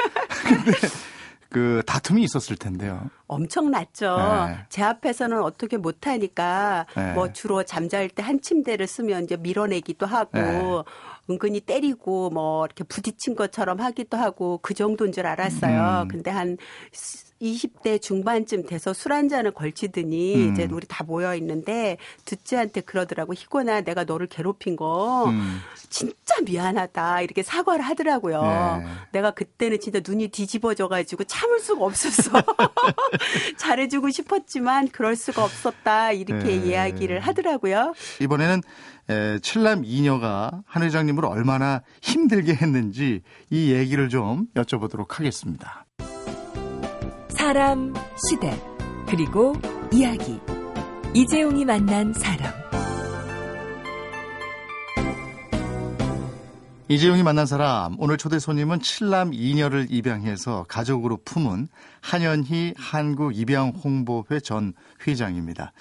근데 0.46 0.72
그 1.50 1.82
다툼이 1.86 2.22
있었을 2.22 2.56
텐데요. 2.56 3.08
엄청났죠. 3.26 4.16
네. 4.18 4.58
제 4.68 4.82
앞에서는 4.82 5.42
어떻게 5.42 5.76
못하니까 5.78 6.86
네. 6.94 7.12
뭐 7.14 7.32
주로 7.32 7.62
잠잘 7.62 8.08
때 8.10 8.22
한 8.22 8.40
침대를 8.42 8.86
쓰면 8.86 9.24
이제 9.24 9.36
밀어내기도 9.36 10.04
하고 10.04 10.30
네. 10.38 10.82
은근히 11.30 11.60
때리고 11.60 12.28
뭐 12.30 12.66
이렇게 12.66 12.84
부딪힌 12.84 13.34
것처럼 13.36 13.80
하기도 13.80 14.18
하고 14.18 14.58
그 14.62 14.74
정도인 14.74 15.12
줄 15.12 15.26
알았어요. 15.26 16.02
음. 16.02 16.08
근데 16.08 16.30
한 16.30 16.58
20대 17.40 18.00
중반쯤 18.00 18.66
돼서 18.66 18.92
술 18.92 19.12
한 19.12 19.28
잔을 19.28 19.52
걸치더니 19.52 20.36
음. 20.36 20.52
이제 20.52 20.68
우리 20.70 20.86
다 20.86 21.02
모여 21.02 21.34
있는데 21.34 21.96
듣지한테 22.24 22.82
그러더라고 22.82 23.32
희곤아 23.34 23.80
내가 23.80 24.04
너를 24.04 24.26
괴롭힌 24.26 24.76
거 24.76 25.24
음. 25.28 25.60
진짜 25.88 26.36
미안하다 26.44 27.22
이렇게 27.22 27.42
사과를 27.42 27.84
하더라고요. 27.84 28.42
네. 28.42 28.86
내가 29.12 29.30
그때는 29.30 29.80
진짜 29.80 30.00
눈이 30.06 30.28
뒤집어져 30.28 30.88
가지고 30.88 31.24
참을 31.24 31.58
수가 31.60 31.84
없었어. 31.84 32.30
잘해주고 33.56 34.10
싶었지만 34.10 34.88
그럴 34.88 35.16
수가 35.16 35.42
없었다 35.42 36.12
이렇게 36.12 36.44
네. 36.44 36.56
이야기를 36.56 37.20
하더라고요. 37.20 37.94
이번에는 38.20 38.62
에, 39.10 39.38
칠남 39.40 39.82
이녀가 39.84 40.62
한 40.66 40.82
회장님을 40.82 41.24
얼마나 41.24 41.82
힘들게 42.02 42.54
했는지 42.54 43.22
이 43.50 43.72
얘기를 43.72 44.08
좀 44.10 44.46
여쭤보도록 44.54 45.12
하겠습니다. 45.12 45.86
사람, 47.48 47.94
시대, 48.28 48.62
그리고 49.08 49.54
이야기. 49.90 50.38
이재용이 51.14 51.64
만난 51.64 52.12
사람. 52.12 52.52
이재용이 56.88 57.22
만난 57.22 57.46
사람 57.46 57.96
오늘 57.98 58.18
초대 58.18 58.38
손님은 58.38 58.80
칠남 58.80 59.32
이녀를 59.32 59.86
입양해서 59.88 60.66
가족으로 60.68 61.20
품은 61.24 61.68
한현희 62.02 62.74
한국 62.76 63.34
입양홍보회 63.34 64.40
전 64.40 64.74
회장입니다. 65.06 65.72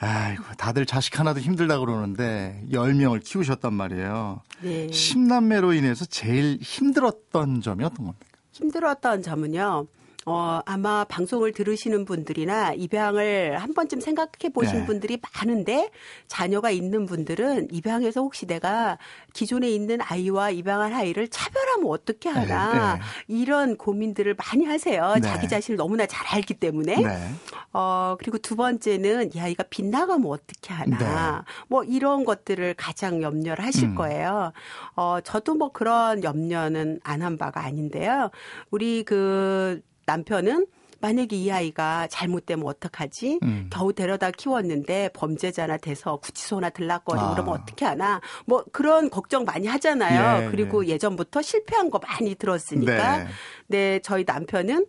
아이고, 0.00 0.42
다들 0.56 0.84
자식 0.84 1.20
하나도 1.20 1.38
힘들다 1.38 1.78
그러는데 1.78 2.60
10명을 2.72 3.22
키우셨단 3.22 3.72
말이에요. 3.72 4.42
네. 4.62 4.88
10남매로 4.88 5.78
인해서 5.78 6.04
제일 6.06 6.58
힘들었던 6.60 7.60
점이 7.60 7.84
어떤 7.84 8.06
겁니까? 8.06 8.26
힘들었던 8.50 9.22
점은요. 9.22 9.86
어, 10.28 10.60
아마 10.66 11.04
방송을 11.04 11.52
들으시는 11.52 12.04
분들이나 12.04 12.72
입양을 12.74 13.58
한 13.58 13.74
번쯤 13.74 14.00
생각해 14.00 14.50
보신 14.52 14.80
네. 14.80 14.86
분들이 14.86 15.20
많은데 15.34 15.90
자녀가 16.26 16.70
있는 16.70 17.06
분들은 17.06 17.68
입양해서 17.70 18.20
혹시 18.20 18.46
내가 18.46 18.98
기존에 19.32 19.70
있는 19.70 19.98
아이와 20.00 20.50
입양한 20.50 20.92
아이를 20.92 21.28
차별하면 21.28 21.86
어떻게 21.90 22.28
하나 22.28 22.94
네. 22.94 23.00
네. 23.00 23.04
이런 23.28 23.76
고민들을 23.76 24.34
많이 24.34 24.64
하세요. 24.64 25.14
네. 25.14 25.20
자기 25.20 25.48
자신을 25.48 25.76
너무나 25.76 26.06
잘 26.06 26.26
알기 26.26 26.54
때문에. 26.54 26.96
네. 26.96 27.30
어, 27.72 28.16
그리고 28.18 28.38
두 28.38 28.56
번째는 28.56 29.34
이 29.34 29.40
아이가 29.40 29.62
빗나가면 29.64 30.26
어떻게 30.30 30.72
하나. 30.72 31.44
네. 31.46 31.52
뭐 31.68 31.84
이런 31.84 32.24
것들을 32.24 32.74
가장 32.74 33.22
염려를 33.22 33.64
하실 33.64 33.90
음. 33.90 33.94
거예요. 33.94 34.52
어, 34.94 35.18
저도 35.22 35.54
뭐 35.54 35.70
그런 35.72 36.24
염려는 36.24 37.00
안 37.04 37.18
한 37.18 37.36
바가 37.36 37.64
아닌데요. 37.64 38.30
우리 38.70 39.02
그 39.02 39.80
남편은 40.08 40.66
만약에 41.00 41.36
이 41.36 41.52
아이가 41.52 42.08
잘못되면 42.08 42.66
어떡하지? 42.66 43.38
음. 43.42 43.70
겨우 43.70 43.92
데려다 43.92 44.32
키웠는데 44.32 45.10
범죄자나 45.12 45.76
돼서 45.76 46.16
구치소나 46.16 46.70
들락거리고 46.70 47.24
아. 47.24 47.34
그러면 47.34 47.54
어떻게 47.54 47.84
하나? 47.84 48.20
뭐 48.46 48.64
그런 48.72 49.08
걱정 49.08 49.44
많이 49.44 49.68
하잖아요. 49.68 50.46
예, 50.46 50.50
그리고 50.50 50.84
예. 50.86 50.98
전부터 50.98 51.42
실패한 51.42 51.90
거 51.90 52.00
많이 52.00 52.34
들었으니까. 52.34 53.18
네, 53.18 53.26
네 53.68 54.00
저희 54.02 54.24
남편은 54.26 54.86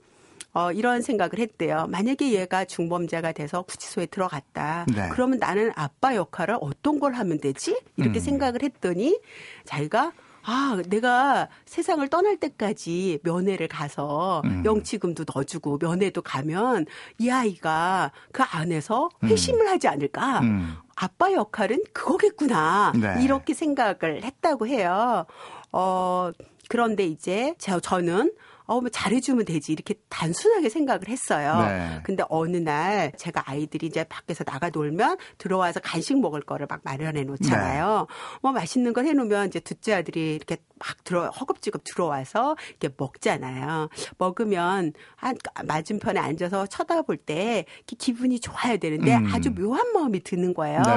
어, 0.53 0.71
이런 0.71 1.03
생각을 1.03 1.37
했대요. 1.37 1.85
만약에 1.89 2.31
얘가 2.31 2.65
중범죄가 2.65 3.33
돼서 3.33 3.61
구치소에 3.61 4.07
들어갔다. 4.07 4.85
네. 4.87 5.09
그러면 5.11 5.37
나는 5.37 5.71
아빠 5.75 6.15
역할을 6.15 6.57
어떤 6.59 6.99
걸 6.99 7.13
하면 7.13 7.39
되지? 7.39 7.79
이렇게 7.97 8.19
음. 8.19 8.23
생각을 8.23 8.63
했더니 8.63 9.19
자기가 9.65 10.11
아, 10.51 10.81
내가 10.87 11.47
세상을 11.65 12.07
떠날 12.07 12.37
때까지 12.37 13.19
면회를 13.21 13.67
가서 13.67 14.41
음. 14.45 14.63
영치금도 14.65 15.25
넣어주고 15.31 15.77
면회도 15.79 16.23
가면 16.23 16.87
이 17.19 17.29
아이가 17.29 18.11
그 18.31 18.41
안에서 18.41 19.09
음. 19.21 19.29
회심을 19.29 19.61
음. 19.61 19.67
하지 19.67 19.87
않을까. 19.87 20.39
음. 20.39 20.75
아빠 20.95 21.31
역할은 21.31 21.83
그거겠구나. 21.93 22.93
네. 22.99 23.23
이렇게 23.23 23.53
생각을 23.53 24.23
했다고 24.23 24.65
해요. 24.65 25.27
어, 25.71 26.31
그런데 26.67 27.05
이제 27.05 27.53
저, 27.59 27.79
저는 27.79 28.33
어, 28.69 28.79
뭐 28.79 28.89
잘해주면 28.89 29.45
되지. 29.45 29.73
이렇게 29.73 29.95
단순하게 30.09 30.69
생각을 30.69 31.07
했어요. 31.07 31.57
네. 31.67 31.99
근데 32.03 32.23
어느 32.29 32.57
날 32.57 33.11
제가 33.17 33.43
아이들이 33.47 33.87
이제 33.87 34.03
밖에서 34.03 34.43
나가 34.43 34.69
놀면 34.69 35.17
들어와서 35.39 35.79
간식 35.79 36.19
먹을 36.19 36.41
거를 36.41 36.67
막 36.69 36.79
마련해 36.83 37.23
놓잖아요. 37.23 38.05
네. 38.07 38.39
뭐 38.43 38.51
맛있는 38.51 38.93
걸 38.93 39.07
해놓으면 39.07 39.47
이제 39.47 39.59
둘째 39.59 39.93
아들이 39.95 40.35
이렇게 40.35 40.57
막 40.77 41.03
들어, 41.03 41.29
허겁지겁 41.29 41.83
들어와서 41.83 42.55
이렇게 42.79 42.93
먹잖아요. 42.95 43.89
먹으면 44.19 44.93
한 45.15 45.35
맞은편에 45.65 46.19
앉아서 46.19 46.67
쳐다볼 46.67 47.17
때 47.17 47.65
기분이 47.87 48.39
좋아야 48.39 48.77
되는데 48.77 49.15
음. 49.15 49.31
아주 49.33 49.51
묘한 49.51 49.93
마음이 49.93 50.21
드는 50.21 50.53
거예요. 50.53 50.83
네. 50.83 50.91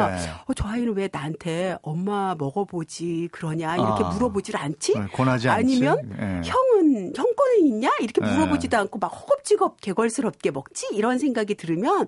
어, 0.47 0.55
저 0.55 0.69
아이는 0.69 0.95
왜 0.95 1.09
나한테 1.11 1.79
엄마 1.81 2.35
먹어보지 2.39 3.31
그러냐 3.33 3.77
이렇게 3.77 4.05
아. 4.05 4.11
물어보질 4.11 4.59
않지? 4.59 4.99
네, 4.99 5.07
권하지 5.07 5.49
아니면 5.49 6.03
네. 6.11 6.43
형은 6.45 7.13
형 7.17 7.33
거는 7.35 7.62
있냐 7.67 7.91
이렇게 8.01 8.21
네. 8.21 8.31
물어보지도 8.31 8.77
않고 8.77 8.99
막 8.99 9.09
허겁지겁 9.09 9.81
개걸스럽게 9.81 10.51
먹지 10.51 10.89
이런 10.93 11.19
생각이 11.19 11.55
들으면 11.55 12.07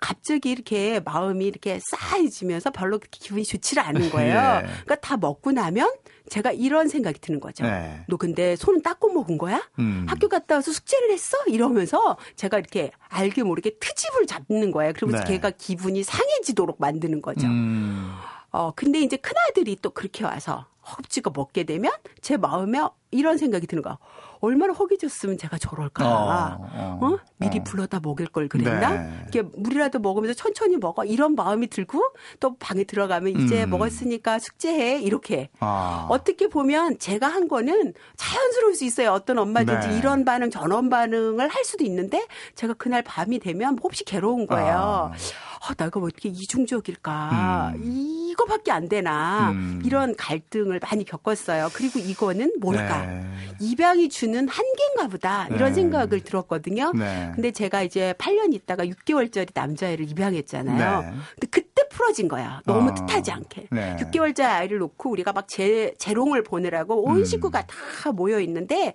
갑자기 0.00 0.50
이렇게 0.50 1.00
마음이 1.00 1.44
이렇게 1.44 1.80
싸해지면서 1.82 2.70
별로 2.70 2.98
기분이 2.98 3.44
좋지를 3.44 3.82
않은 3.82 4.10
거예요. 4.10 4.34
예. 4.34 4.66
그러니까 4.66 4.96
다 4.96 5.16
먹고 5.16 5.52
나면 5.52 5.90
제가 6.28 6.52
이런 6.52 6.88
생각이 6.88 7.20
드는 7.20 7.40
거죠. 7.40 7.64
네. 7.64 8.04
너 8.06 8.16
근데 8.16 8.54
손은 8.56 8.82
닦고 8.82 9.12
먹은 9.12 9.38
거야? 9.38 9.66
음. 9.78 10.06
학교 10.08 10.28
갔다 10.28 10.56
와서 10.56 10.72
숙제를 10.72 11.10
했어? 11.10 11.36
이러면서 11.46 12.16
제가 12.36 12.58
이렇게 12.58 12.90
알게 13.08 13.42
모르게 13.42 13.78
트집을 13.78 14.26
잡는 14.26 14.70
거예요. 14.70 14.92
그러면서 14.92 15.24
네. 15.24 15.34
걔가 15.34 15.50
기분이 15.50 16.02
상해지도록 16.02 16.76
만드는 16.80 17.22
거죠. 17.22 17.46
음. 17.46 18.12
어, 18.50 18.72
근데 18.74 19.00
이제 19.00 19.16
큰아들이 19.16 19.76
또 19.80 19.90
그렇게 19.90 20.24
와서 20.24 20.66
허겁지겁 20.90 21.32
먹게 21.36 21.64
되면 21.64 21.92
제 22.20 22.36
마음에 22.36 22.80
이런 23.10 23.38
생각이 23.38 23.66
드는 23.66 23.82
거야. 23.82 23.98
얼마나 24.40 24.72
허기졌으면 24.72 25.38
제가 25.38 25.58
저럴까. 25.58 26.06
어, 26.06 26.68
어, 26.72 26.98
어? 27.02 27.18
미리 27.38 27.58
어. 27.58 27.64
불러다 27.64 28.00
먹일 28.00 28.28
걸 28.28 28.48
그랬나? 28.48 28.90
네. 28.90 29.12
이렇게 29.22 29.42
물이라도 29.42 29.98
먹으면서 29.98 30.34
천천히 30.34 30.76
먹어. 30.76 31.04
이런 31.04 31.34
마음이 31.34 31.68
들고 31.68 32.02
또 32.38 32.56
방에 32.56 32.84
들어가면 32.84 33.40
이제 33.40 33.64
음. 33.64 33.70
먹었으니까 33.70 34.38
숙제해. 34.38 35.00
이렇게. 35.00 35.48
아. 35.60 36.06
어떻게 36.08 36.48
보면 36.48 36.98
제가 36.98 37.26
한 37.26 37.48
거는 37.48 37.94
자연스러울 38.16 38.74
수 38.74 38.84
있어요. 38.84 39.12
어떤 39.12 39.38
엄마든지 39.38 39.88
네. 39.88 39.98
이런 39.98 40.24
반응, 40.24 40.50
전원 40.50 40.88
반응을 40.88 41.48
할 41.48 41.64
수도 41.64 41.84
있는데 41.84 42.26
제가 42.54 42.74
그날 42.74 43.02
밤이 43.02 43.40
되면 43.40 43.76
몹시 43.80 44.04
괴로운 44.04 44.46
거예요. 44.46 45.12
아. 45.12 45.12
어, 45.60 45.74
내가 45.74 46.00
왜 46.00 46.06
이렇게 46.06 46.28
이중적일까? 46.28 47.72
음. 47.76 47.82
이거밖에 48.30 48.70
안 48.70 48.88
되나? 48.88 49.50
음. 49.50 49.82
이런 49.84 50.14
갈등을 50.14 50.80
많이 50.80 51.04
겪었어요. 51.04 51.70
그리고 51.72 51.98
이거는 51.98 52.54
뭘까? 52.60 53.04
네. 53.06 53.26
입양이 53.60 54.08
주는 54.08 54.48
한계인가 54.48 55.08
보다. 55.08 55.46
이런 55.48 55.70
네. 55.70 55.74
생각을 55.74 56.20
들었거든요. 56.20 56.92
네. 56.92 57.32
근데 57.34 57.50
제가 57.50 57.82
이제 57.82 58.14
8년 58.18 58.54
있다가 58.54 58.84
6개월짜리 58.84 59.50
남자애를 59.52 60.08
입양했잖아요. 60.10 61.02
네. 61.02 61.10
근데 61.34 61.46
그때 61.50 61.82
풀어진 61.90 62.28
거야. 62.28 62.60
너무 62.64 62.90
어. 62.90 62.94
뜻하지 62.94 63.32
않게. 63.32 63.68
6개월짜리 63.70 64.44
아이를 64.44 64.78
놓고 64.78 65.10
우리가 65.10 65.32
막 65.32 65.48
재, 65.48 65.92
재롱을 65.98 66.44
보느라고 66.44 67.02
온 67.02 67.18
음. 67.18 67.24
식구가 67.24 67.66
다 67.66 68.12
모여 68.12 68.40
있는데 68.40 68.94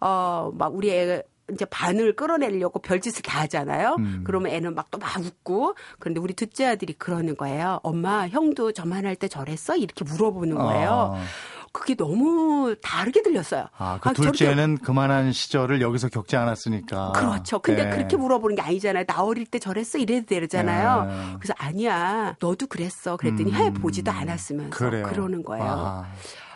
어, 0.00 0.50
막 0.54 0.74
우리 0.74 0.90
애 0.90 1.22
이제 1.52 1.64
반을 1.64 2.16
끌어내려고 2.16 2.80
별짓을 2.80 3.22
다 3.22 3.40
하잖아요. 3.42 3.96
음. 3.98 4.22
그러면 4.24 4.52
애는 4.52 4.74
막또막 4.74 5.20
웃고 5.20 5.74
그런데 5.98 6.20
우리 6.20 6.34
둘째 6.34 6.66
아들이 6.66 6.92
그러는 6.94 7.36
거예요. 7.36 7.80
엄마 7.82 8.28
형도 8.28 8.72
저만 8.72 9.06
할 9.06 9.12
때 9.16 9.28
저랬어? 9.28 9.76
이렇게 9.76 10.04
물어보는 10.04 10.56
거예요. 10.56 11.14
어. 11.14 11.22
그게 11.72 11.94
너무 11.94 12.74
다르게 12.82 13.22
들렸어요. 13.22 13.66
아, 13.78 13.98
그 14.00 14.10
아, 14.10 14.12
둘째는 14.12 14.76
저렇게... 14.76 14.84
그만한 14.84 15.32
시절을 15.32 15.80
여기서 15.80 16.08
겪지 16.08 16.36
않았으니까. 16.36 17.12
그렇죠. 17.12 17.58
근데 17.60 17.84
네. 17.84 17.90
그렇게 17.90 18.16
물어보는 18.16 18.56
게 18.56 18.62
아니잖아요. 18.62 19.04
나 19.06 19.22
어릴 19.22 19.46
때 19.46 19.58
저랬어? 19.58 19.98
이래도 19.98 20.26
되잖아요. 20.26 21.04
네. 21.06 21.36
그래서 21.38 21.54
아니야. 21.56 22.36
너도 22.40 22.66
그랬어. 22.66 23.16
그랬더니 23.16 23.50
음. 23.52 23.54
해 23.56 23.72
보지도 23.72 24.10
않았으면서 24.10 24.70
그래요. 24.70 25.06
그러는 25.06 25.42
거예요. 25.42 25.64
아. 25.66 26.12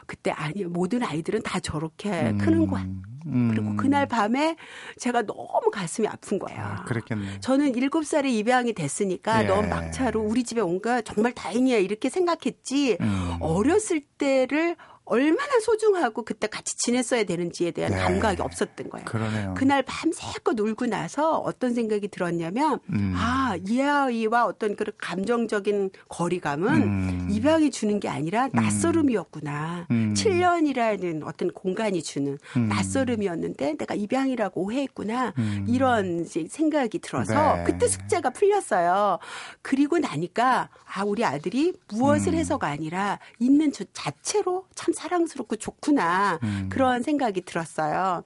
그때 0.07 0.31
아니 0.31 0.65
모든 0.65 1.03
아이들은 1.03 1.43
다 1.43 1.61
저렇게 1.61 2.11
음. 2.31 2.39
크는 2.39 2.67
거야. 2.69 2.83
음. 3.27 3.51
그리고 3.51 3.75
그날 3.77 4.07
밤에 4.07 4.57
제가 4.99 5.23
너무 5.23 5.71
가슴이 5.73 6.07
아픈 6.07 6.39
거예요. 6.39 6.61
아, 6.61 6.85
그랬겠네. 6.85 7.41
저는 7.41 7.75
일곱 7.75 8.07
살에 8.07 8.31
입양이 8.31 8.73
됐으니까 8.73 9.43
예. 9.43 9.47
너무 9.49 9.67
막차로 9.69 10.21
우리 10.21 10.45
집에 10.45 10.61
온 10.61 10.81
거 10.81 11.01
정말 11.01 11.33
다행이야 11.33 11.79
이렇게 11.79 12.09
생각했지. 12.09 12.99
음. 13.01 13.37
어렸을 13.41 14.01
때를 14.01 14.77
얼마나 15.07 15.61
소중하고 15.61 16.23
그때 16.23 16.49
같이 16.49 16.77
지냈어야 16.77 17.23
되는지에 17.25 17.71
대한 17.71 17.93
네. 17.93 17.99
감각이 17.99 18.43
없었던 18.43 18.91
거예요. 18.91 19.05
그러네요. 19.05 19.55
그날 19.57 19.83
밤새껏 19.83 20.59
울고 20.59 20.87
나서 20.87 21.39
어떤 21.39 21.75
생각이 21.75 22.09
들었냐면 22.09 22.81
음. 22.91 23.15
아, 23.17 23.57
이 23.69 23.81
아이와 23.81 24.47
어떤 24.47 24.75
그런 24.75 24.93
감정적인 24.99 25.91
거리감은 26.09 26.69
음. 26.83 27.29
입양이 27.31 27.71
주는 27.71 28.01
게 28.01 28.09
아니라 28.09 28.47
음. 28.47 28.51
낯설음이었구나. 28.55 29.87
음. 29.93 30.15
7년이라는 30.15 31.25
어떤 31.25 31.53
공간이 31.53 32.03
주는 32.03 32.37
음. 32.57 32.69
낯설음이었는데 32.69 33.77
내가 33.77 33.95
입양이라고 33.95 34.61
오해했구나. 34.61 35.35
음. 35.39 35.67
이런 35.69 36.25
생각이 36.25 36.99
들어서 36.99 37.57
네. 37.59 37.65
그때 37.65 37.87
숙제가 37.87 38.31
풀렸어요. 38.31 39.21
그리고 39.63 39.99
나니까 39.99 40.69
아, 40.93 41.05
우리 41.05 41.25
아들이 41.25 41.75
무엇을 41.93 42.35
해서가 42.35 42.67
아니라 42.67 43.21
있는 43.39 43.71
저 43.71 43.85
자체로 43.93 44.67
참 44.75 44.93
사랑스럽고 44.97 45.57
좋구나 45.57 46.41
음. 46.43 46.69
그런 46.71 47.03
생각이 47.03 47.43
들었어요. 47.43 48.25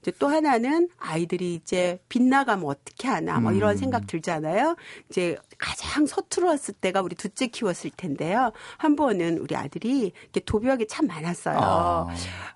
이제 0.00 0.12
또 0.18 0.28
하나는 0.28 0.88
아이들이 0.98 1.54
이제 1.54 1.98
빗나가면 2.08 2.64
어떻게 2.64 3.08
하나 3.08 3.40
뭐 3.40 3.52
이런 3.52 3.72
음. 3.72 3.76
생각 3.76 4.06
들잖아요. 4.06 4.76
이제 5.08 5.36
가장 5.58 6.06
서투르웠을 6.06 6.74
때가 6.74 7.02
우리 7.02 7.14
둘째 7.14 7.46
키웠을 7.48 7.90
텐데요. 7.96 8.52
한 8.78 8.96
번은 8.96 9.38
우리 9.38 9.56
아들이 9.56 10.12
이렇게 10.22 10.40
도벽이 10.40 10.86
참 10.86 11.06
많았어요. 11.06 11.58
아. 11.60 12.06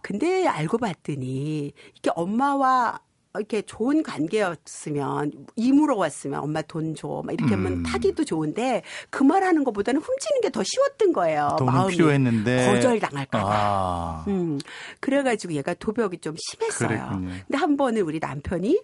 근데 0.00 0.46
알고 0.46 0.78
봤더니 0.78 1.72
이게 1.96 2.10
엄마와 2.14 3.00
이렇게 3.36 3.62
좋은 3.62 4.02
관계였으면 4.02 5.32
이물어 5.56 5.96
왔으면 5.96 6.40
엄마 6.40 6.62
돈 6.62 6.94
줘. 6.94 7.22
막 7.24 7.32
이렇게 7.32 7.54
하면 7.54 7.72
음. 7.72 7.82
타기도 7.82 8.24
좋은데 8.24 8.82
그 9.10 9.22
말하는 9.24 9.64
것보다는 9.64 10.00
훔치는 10.00 10.40
게 10.42 10.50
더 10.54 10.62
쉬웠던 10.62 11.12
거예요. 11.12 11.56
마음이 11.60 11.92
필요했는데 11.96 12.66
거절 12.68 13.00
당할까 13.00 13.42
봐. 13.42 13.50
아. 13.52 14.24
음. 14.28 14.60
그래가지고 15.00 15.52
얘가 15.54 15.74
도벽이 15.74 16.18
좀 16.18 16.36
심했어요. 16.38 16.88
그랬군요. 16.88 17.28
근데 17.46 17.58
한 17.58 17.76
번은 17.76 18.02
우리 18.02 18.20
남편이 18.20 18.80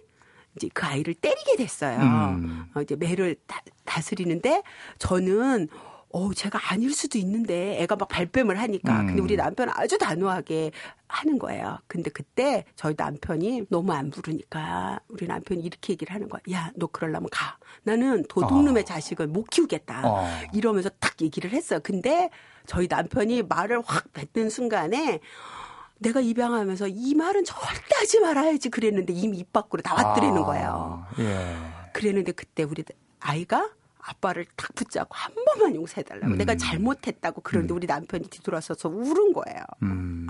이제 0.57 0.67
그 0.73 0.85
아이를 0.85 1.13
때리게 1.13 1.55
됐어요. 1.55 1.97
음. 1.99 2.65
어, 2.75 2.81
이제 2.81 2.97
매를 2.97 3.37
다, 3.47 3.61
다스리는데 3.85 4.63
저는 4.99 5.69
어, 6.13 6.33
제가 6.33 6.59
아닐 6.71 6.93
수도 6.93 7.17
있는데 7.17 7.81
애가 7.81 7.95
막 7.95 8.07
발뺌을 8.07 8.59
하니까. 8.59 9.01
음. 9.01 9.07
근데 9.07 9.21
우리 9.21 9.35
남편은 9.35 9.73
아주 9.75 9.97
단호하게 9.97 10.71
하는 11.07 11.39
거예요. 11.39 11.79
근데 11.87 12.09
그때 12.09 12.65
저희 12.75 12.95
남편이 12.97 13.67
너무 13.69 13.91
안 13.93 14.09
부르니까 14.09 14.99
우리 15.09 15.27
남편이 15.27 15.61
이렇게 15.61 15.93
얘기를 15.93 16.13
하는 16.13 16.29
거야. 16.29 16.41
야, 16.51 16.71
너 16.75 16.87
그러려면 16.87 17.29
가. 17.31 17.57
나는 17.83 18.23
도둑놈의 18.29 18.81
어. 18.81 18.85
자식을 18.85 19.27
못 19.27 19.49
키우겠다. 19.49 20.01
어. 20.05 20.27
이러면서 20.53 20.89
딱 20.99 21.21
얘기를 21.21 21.51
했어요. 21.51 21.79
근데 21.83 22.29
저희 22.65 22.87
남편이 22.89 23.43
말을 23.43 23.81
확 23.85 24.05
뱉는 24.13 24.49
순간에 24.49 25.19
내가 25.99 26.19
입양하면서 26.19 26.87
이 26.87 27.13
말은 27.13 27.43
절대 27.43 27.95
하지 27.95 28.19
말아야지 28.19 28.69
그랬는데 28.69 29.13
이미 29.13 29.37
입 29.37 29.53
밖으로 29.53 29.81
나왔더라는 29.85 30.41
아. 30.41 30.45
거예요. 30.45 31.05
예. 31.19 31.55
그랬는데 31.93 32.31
그때 32.31 32.63
우리 32.63 32.83
아이가 33.19 33.69
아빠를 34.03 34.45
탁 34.55 34.73
붙잡고 34.75 35.09
한 35.15 35.33
번만 35.45 35.75
용서해달라고. 35.75 36.33
음. 36.33 36.37
내가 36.37 36.55
잘못했다고 36.55 37.41
그런데 37.41 37.73
음. 37.73 37.77
우리 37.77 37.87
남편이 37.87 38.27
뒤돌아서서 38.29 38.89
울은 38.89 39.33
거예요. 39.33 39.61
음. 39.83 40.27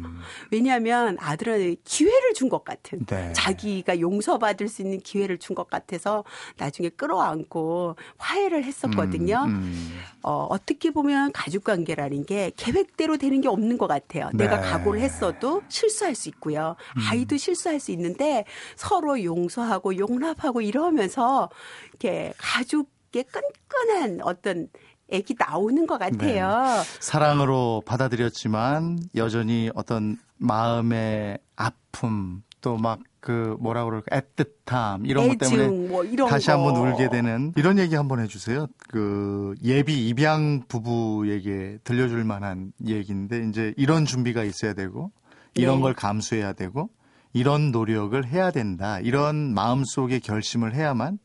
왜냐하면 0.52 1.18
아들한테 1.20 1.76
기회를 1.84 2.34
준 2.34 2.50
것 2.50 2.64
같은. 2.66 3.06
네. 3.06 3.32
자기가 3.34 4.00
용서받을 4.02 4.68
수 4.68 4.82
있는 4.82 5.00
기회를 5.00 5.38
준 5.38 5.56
것 5.56 5.70
같아서 5.70 6.24
나중에 6.58 6.90
끌어안고 6.90 7.96
화해를 8.18 8.64
했었거든요. 8.64 9.44
음. 9.46 9.52
음. 9.52 10.00
어, 10.24 10.48
어떻게 10.50 10.92
보면 10.92 11.32
가족 11.34 11.64
관계라는 11.64 12.26
게 12.26 12.52
계획대로 12.58 13.18
되는 13.18 13.42
게 13.42 13.48
없는 13.48 13.78
것 13.78 13.88
같아요. 13.88 14.30
네. 14.34 14.46
내가 14.46 14.60
각오를 14.62 15.00
했어도 15.02 15.62
실수할 15.70 16.16
수 16.16 16.30
있고요. 16.30 16.76
음. 16.98 17.02
아이도 17.10 17.38
실수할 17.38 17.80
수 17.80 17.92
있는데 17.92 18.46
서로 18.76 19.24
용서하고 19.24 19.98
용납하고 19.98 20.62
이러면서 20.62 21.50
이렇게 21.90 22.34
가족 22.38 22.90
게 23.12 23.24
끈끈한 23.24 24.22
어떤 24.24 24.68
애기 25.10 25.36
나오는 25.38 25.86
것 25.88 25.98
같아요. 25.98 26.64
네. 26.84 26.84
사랑으로 27.00 27.84
받아들였지만 27.86 29.00
여전히 29.16 29.70
어떤 29.76 30.18
마음의 30.38 31.40
아픔 31.56 32.44
또 32.62 32.78
막 32.78 33.00
그 33.22 33.56
뭐라 33.60 33.86
그럴까 33.86 34.20
애틋함 34.20 35.08
이런 35.08 35.30
것 35.30 35.38
때문에 35.38 35.68
뭐 35.88 36.04
이런 36.04 36.28
다시 36.28 36.48
거. 36.48 36.54
한번 36.54 36.76
울게 36.76 37.10
되는 37.10 37.54
이런 37.56 37.78
얘기 37.78 37.96
한번 37.96 38.20
해주세요. 38.20 38.66
그 38.90 39.54
예비 39.64 40.08
입양 40.10 40.64
부부에게 40.68 41.78
들려줄 41.84 42.24
만한 42.24 42.74
얘기인데 42.86 43.48
이제 43.48 43.74
이런 43.78 44.06
준비가 44.06 44.44
있어야 44.44 44.74
되고 44.74 45.12
이런 45.54 45.76
네. 45.78 45.82
걸 45.84 45.94
감수해야 45.94 46.54
되고 46.54 46.90
이런 47.32 47.72
노력을 47.72 48.26
해야 48.26 48.50
된다. 48.50 49.00
이런 49.00 49.54
마음속의 49.54 50.20
결심을 50.22 50.74
해야만 50.74 51.20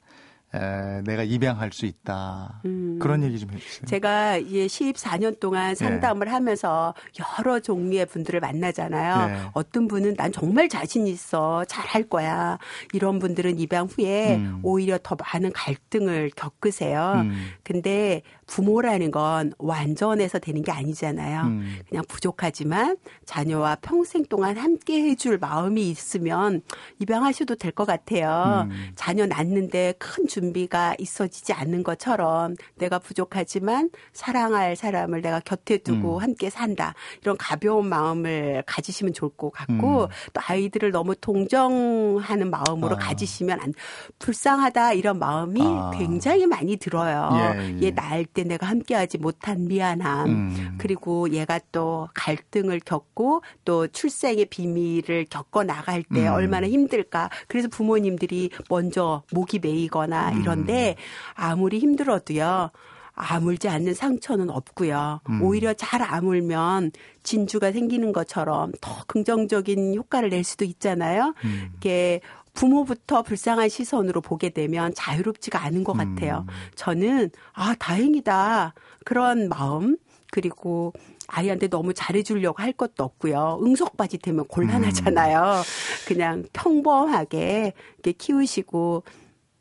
에, 0.57 1.03
내가 1.03 1.23
입양할 1.23 1.73
수 1.73 1.87
있다. 1.87 2.61
음. 2.65 2.99
그런 3.01 3.23
얘기 3.23 3.39
좀 3.39 3.51
해주세요. 3.53 3.87
제가 3.87 4.39
이제 4.39 4.67
14년 4.67 5.39
동안 5.39 5.69
네. 5.69 5.75
상담을 5.75 6.27
네. 6.27 6.33
하면서 6.33 6.95
여러 7.39 7.61
종류의 7.61 8.07
분들을 8.07 8.41
만나잖아요. 8.41 9.27
네. 9.27 9.41
어떤 9.53 9.87
분은 9.89 10.15
난 10.17 10.33
정말 10.33 10.69
자신 10.69 11.07
있어. 11.07 11.65
잘할 11.67 12.05
거야. 12.05 12.59
이런 12.93 13.19
분들은 13.19 13.59
입양 13.59 13.87
후에 13.87 14.37
음. 14.37 14.61
오히려 14.63 14.99
더 15.03 15.17
많은 15.17 15.53
갈등을 15.53 16.31
겪으세요. 16.35 17.13
음. 17.17 17.49
근데 17.63 18.23
부모라는 18.47 19.11
건 19.11 19.53
완전해서 19.59 20.39
되는 20.39 20.63
게 20.63 20.73
아니잖아요. 20.73 21.43
음. 21.43 21.79
그냥 21.89 22.05
부족하지만 22.09 22.97
자녀와 23.25 23.77
평생 23.83 24.25
동안 24.25 24.57
함께 24.57 25.03
해줄 25.03 25.39
마음이 25.39 25.89
있으면 25.91 26.63
입양하셔도 26.99 27.55
될 27.57 27.77
것 27.77 27.85
같아요. 27.85 28.67
음. 28.71 28.93
자녀 28.95 29.27
낳는데 29.27 29.93
큰 29.99 30.27
준비가 30.27 30.95
있어지지 30.99 31.53
않는 31.53 31.83
것처럼 31.83 32.55
내가 32.77 32.99
부족하지만 32.99 33.91
사랑할 34.15 34.77
사람을 34.77 35.21
내가 35.21 35.41
곁에 35.41 35.77
두고 35.79 36.17
음. 36.17 36.23
함께 36.23 36.49
산다. 36.49 36.95
이런 37.21 37.37
가벼운 37.37 37.87
마음을 37.89 38.63
가지시면 38.65 39.13
좋을 39.13 39.33
것 39.37 39.51
같고 39.53 40.05
음. 40.05 40.09
또 40.33 40.41
아이들을 40.47 40.91
너무 40.91 41.15
동정하는 41.17 42.49
마음으로 42.51 42.97
아. 42.97 42.99
가지시면 42.99 43.61
안 43.61 43.75
불쌍하다 44.19 44.95
이런 44.95 45.19
마음이 45.19 45.61
아. 45.63 45.91
굉장히 45.95 46.47
많이 46.47 46.77
들어요. 46.77 47.31
예, 47.59 47.77
예. 47.77 47.83
얘 47.83 47.91
날때 48.37 48.45
내가 48.45 48.67
함께하지 48.67 49.19
못한 49.19 49.67
미안함 49.67 50.29
음. 50.29 50.75
그리고 50.79 51.31
얘가 51.31 51.59
또 51.73 52.09
갈등을 52.15 52.81
겪고 52.81 53.43
또 53.65 53.89
출생의 53.89 54.47
비밀을 54.47 55.27
겪어 55.31 55.65
나갈 55.65 56.03
때 56.03 56.29
음. 56.29 56.35
얼마나 56.35 56.69
힘들까. 56.69 57.31
그래서 57.49 57.69
부모님들이 57.69 58.51
먼저 58.69 59.23
목이 59.33 59.59
메이거나 59.61 60.33
음. 60.33 60.41
이런데 60.43 60.97
아무리 61.35 61.79
힘들어도요. 61.79 62.71
아물지 63.19 63.71
않는 63.71 63.95
상처는 63.95 64.51
없고요. 64.51 65.21
음. 65.31 65.43
오히려 65.43 65.73
잘 65.73 66.03
아물면 66.03 66.93
진주가 67.23 67.73
생기는 67.73 68.13
것처럼 68.13 68.73
더 68.83 69.05
긍정적인 69.07 69.95
효과를 69.95 70.29
낼 70.29 70.45
수도 70.45 70.67
있잖아요. 70.67 71.35
음. 71.45 71.73
이게 71.77 72.21
부모부터 72.57 73.23
불쌍한 73.23 73.69
시선으로 73.69 74.21
보게 74.21 74.49
되면 74.51 74.93
자유롭지가 74.95 75.63
않은 75.63 75.85
것 75.85 75.93
같아요. 75.93 76.45
음. 76.49 76.55
저는 76.75 77.31
아 77.53 77.75
다행이다 77.79 78.75
그런 79.05 79.49
마음 79.49 79.97
그리고 80.33 80.93
아이한테 81.29 81.69
너무 81.69 81.93
잘해주려고 81.95 82.63
할 82.63 82.73
것도 82.73 83.05
없고요. 83.05 83.61
응석바지 83.63 84.19
되면 84.19 84.47
곤란하잖아요. 84.47 85.41
음. 85.41 85.63
그냥 86.07 86.45
평범하게 86.53 87.73
이렇게 87.95 88.13
키우시고 88.13 89.05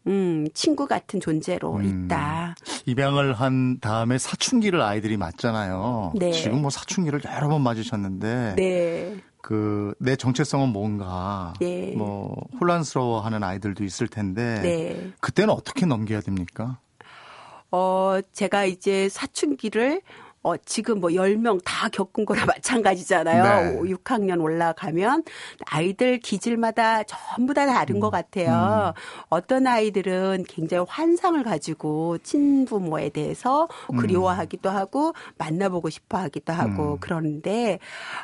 음, 0.08 0.48
친구 0.54 0.88
같은 0.88 1.20
존재로 1.20 1.76
음, 1.78 2.06
있다. 2.06 2.56
입양을 2.86 3.34
한 3.34 3.80
다음에 3.80 4.18
사춘기를 4.18 4.82
아이들이 4.82 5.18
맞잖아요. 5.18 6.14
네. 6.16 6.32
지금 6.32 6.62
뭐 6.62 6.70
사춘기를 6.70 7.22
여러 7.26 7.48
번 7.48 7.62
맞으셨는데. 7.62 8.56
네. 8.56 9.16
그, 9.42 9.94
내 10.00 10.16
정체성은 10.16 10.70
뭔가. 10.70 11.54
네. 11.60 11.94
뭐, 11.96 12.36
혼란스러워 12.60 13.22
하는 13.22 13.44
아이들도 13.44 13.84
있을 13.84 14.08
텐데. 14.08 14.60
네. 14.62 15.12
그때는 15.20 15.54
어떻게 15.54 15.86
넘겨야 15.86 16.22
됩니까? 16.22 16.80
어, 17.72 18.20
제가 18.32 18.66
이제 18.66 19.10
사춘기를 19.10 20.02
어, 20.46 20.56
지금 20.58 21.00
뭐 21.00 21.10
10명 21.10 21.60
다 21.66 21.90
겪은 21.90 22.24
거나 22.24 22.46
마찬가지잖아요. 22.46 23.72
네. 23.82 23.94
6학년 23.94 24.40
올라가면 24.44 25.24
아이들 25.66 26.20
기질마다 26.20 27.02
전부 27.04 27.56
다 27.56 27.66
다른 27.66 27.96
음. 27.96 28.00
것 28.00 28.12
같아요. 28.12 28.94
음. 28.96 29.26
어떤 29.30 29.66
아이들은 29.66 30.46
굉장히 30.48 30.86
환상을 30.88 31.44
가지고 31.44 32.20
친부모에 32.20 33.10
대해서 33.10 33.68
음. 33.92 33.98
그리워하기도 33.98 34.70
하고 34.70 35.14
만나보고 35.40 35.90
싶어 35.90 36.20
하기도 36.20 36.54
하고 36.54 36.94
음. 36.94 36.98
그러는데, 37.00 37.80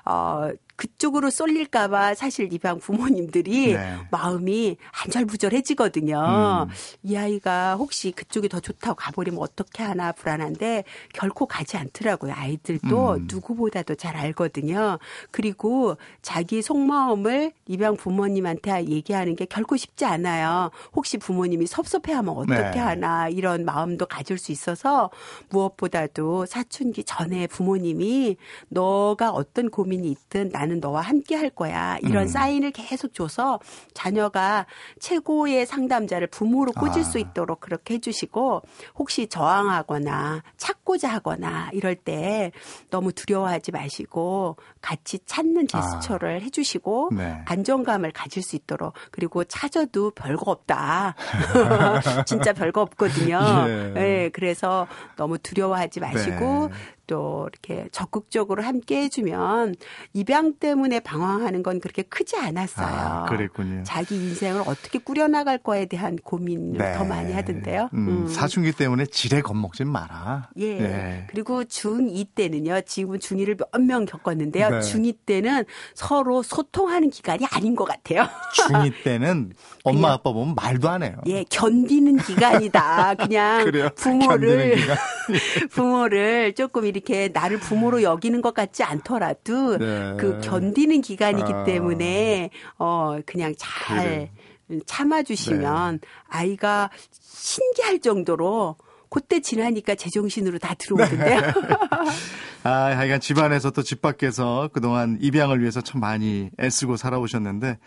어, 0.05 0.51
그쪽으로 0.81 1.29
쏠릴까봐 1.29 2.15
사실 2.15 2.51
입양 2.51 2.79
부모님들이 2.79 3.73
네. 3.73 3.97
마음이 4.09 4.77
안절부절해지거든요. 5.03 6.67
음. 6.67 6.73
이 7.03 7.15
아이가 7.15 7.75
혹시 7.75 8.11
그쪽이 8.11 8.49
더 8.49 8.59
좋다고 8.59 8.95
가버리면 8.95 9.39
어떻게 9.39 9.83
하나 9.83 10.11
불안한데 10.11 10.83
결코 11.13 11.45
가지 11.45 11.77
않더라고요. 11.77 12.33
아이들도 12.35 13.13
음. 13.13 13.27
누구보다도 13.29 13.93
잘 13.93 14.17
알거든요. 14.17 14.97
그리고 15.29 15.97
자기 16.23 16.63
속마음을 16.63 17.51
입양 17.67 17.95
부모님한테 17.95 18.87
얘기하는 18.87 19.35
게 19.35 19.45
결코 19.45 19.77
쉽지 19.77 20.05
않아요. 20.05 20.71
혹시 20.95 21.19
부모님이 21.19 21.67
섭섭해하면 21.67 22.35
어떻게 22.35 22.71
네. 22.71 22.79
하나 22.79 23.29
이런 23.29 23.65
마음도 23.65 24.07
가질 24.07 24.39
수 24.39 24.51
있어서 24.51 25.11
무엇보다도 25.49 26.47
사춘기 26.47 27.03
전에 27.03 27.45
부모님이 27.45 28.37
너가 28.69 29.29
어떤 29.29 29.69
고민이 29.69 30.09
있든 30.09 30.49
나는 30.49 30.70
나는 30.71 30.79
너와 30.79 31.01
함께 31.01 31.35
할 31.35 31.49
거야. 31.49 31.97
이런 32.01 32.23
음. 32.23 32.27
사인을 32.27 32.71
계속 32.71 33.13
줘서 33.13 33.59
자녀가 33.93 34.65
최고의 34.99 35.65
상담자를 35.65 36.27
부모로 36.27 36.71
꽂을 36.71 37.01
아. 37.01 37.03
수 37.03 37.19
있도록 37.19 37.59
그렇게 37.59 37.95
해주시고 37.95 38.61
혹시 38.95 39.27
저항하거나 39.27 40.43
찾고자 40.55 41.09
하거나 41.09 41.69
이럴 41.73 41.95
때 41.95 42.51
너무 42.89 43.11
두려워하지 43.11 43.71
마시고 43.71 44.55
같이 44.79 45.19
찾는 45.25 45.67
제스처를 45.67 46.37
아. 46.37 46.43
해주시고 46.43 47.09
네. 47.15 47.41
안정감을 47.45 48.11
가질 48.11 48.41
수 48.41 48.55
있도록 48.55 48.93
그리고 49.11 49.43
찾아도 49.43 50.11
별거 50.11 50.51
없다. 50.51 51.15
진짜 52.25 52.53
별거 52.53 52.81
없거든요. 52.81 53.39
예. 53.67 53.91
네, 53.93 54.29
그래서 54.29 54.87
너무 55.17 55.37
두려워하지 55.37 55.99
마시고 55.99 56.69
네. 56.69 56.75
또 57.07 57.49
이렇게 57.51 57.87
적극적으로 57.91 58.63
함께 58.63 59.01
해주면 59.03 59.75
입양 60.13 60.53
때문에 60.53 60.99
방황하는 61.01 61.63
건 61.63 61.79
그렇게 61.79 62.01
크지 62.03 62.37
않았어요. 62.37 62.85
아, 62.87 63.25
그랬군요. 63.25 63.83
자기 63.83 64.15
인생을 64.15 64.61
어떻게 64.65 64.99
꾸려나갈 64.99 65.57
거에 65.57 65.85
대한 65.85 66.15
고민을 66.15 66.77
네. 66.77 66.93
더 66.97 67.03
많이 67.05 67.33
하던데요. 67.33 67.89
음, 67.93 68.07
음. 68.07 68.27
사춘기 68.27 68.71
때문에 68.71 69.05
지레 69.05 69.41
겁먹지 69.41 69.83
마라. 69.85 70.49
예. 70.57 70.75
네. 70.77 71.27
그리고 71.29 71.63
중2 71.63 72.27
때는요. 72.35 72.81
지금은 72.81 73.19
중2를 73.19 73.57
몇 73.71 73.81
명 73.81 74.05
겪었는데요. 74.05 74.69
네. 74.69 74.79
중2 74.79 75.17
때는 75.25 75.65
서로 75.95 76.43
소통하는 76.43 77.09
기간이 77.09 77.45
아닌 77.51 77.75
것 77.75 77.85
같아요. 77.85 78.27
중2 78.55 79.03
때는 79.03 79.53
엄마 79.83 80.13
아빠 80.13 80.31
보면 80.31 80.55
말도 80.55 80.89
안 80.89 81.03
해요. 81.03 81.17
예, 81.27 81.43
견디는 81.49 82.17
기간이다. 82.17 83.15
그냥 83.15 83.65
부모를 83.95 84.77
부모를 85.71 86.53
조금 86.55 86.85
이렇게 86.85 87.01
이렇게 87.01 87.27
나를 87.29 87.59
부모로 87.59 88.03
여기는 88.03 88.41
것 88.41 88.53
같지 88.53 88.83
않더라도 88.83 89.77
네. 89.77 90.15
그 90.17 90.39
견디는 90.41 91.01
기간이기 91.01 91.51
아. 91.51 91.63
때문에 91.63 92.49
어 92.77 93.17
그냥 93.25 93.53
잘 93.57 94.31
그래. 94.69 94.81
참아주시면 94.85 95.99
네. 95.99 96.07
아이가 96.27 96.89
신기할 97.19 97.99
정도로 97.99 98.77
그때 99.09 99.41
지나니까 99.41 99.95
제정신으로 99.95 100.57
다 100.59 100.73
들어오던데요. 100.75 101.41
네. 101.41 101.51
아, 102.63 102.69
하여간 102.95 103.19
집안에서 103.19 103.71
또 103.71 103.81
집 103.81 104.01
밖에서 104.01 104.69
그동안 104.71 105.17
입양을 105.19 105.59
위해서 105.59 105.81
참 105.81 105.99
많이 105.99 106.49
애쓰고 106.59 106.95
살아오셨는데 106.95 107.77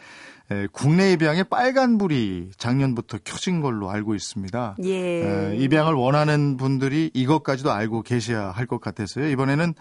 에, 0.51 0.67
국내 0.73 1.13
입양에 1.13 1.43
빨간불이 1.43 2.51
작년부터 2.59 3.19
켜진 3.25 3.61
걸로 3.61 3.91
알고 3.91 4.15
있습니다. 4.15 4.77
예. 4.85 5.53
에, 5.53 5.57
입양을 5.57 5.95
원하는 5.95 6.57
분들이 6.57 7.11
이것까지도 7.15 7.73
알고 7.73 8.03
계셔야 8.03 8.51
할 8.51 8.67
것 8.67 8.81
같아서요. 8.81 9.29
이번에는 9.29 9.75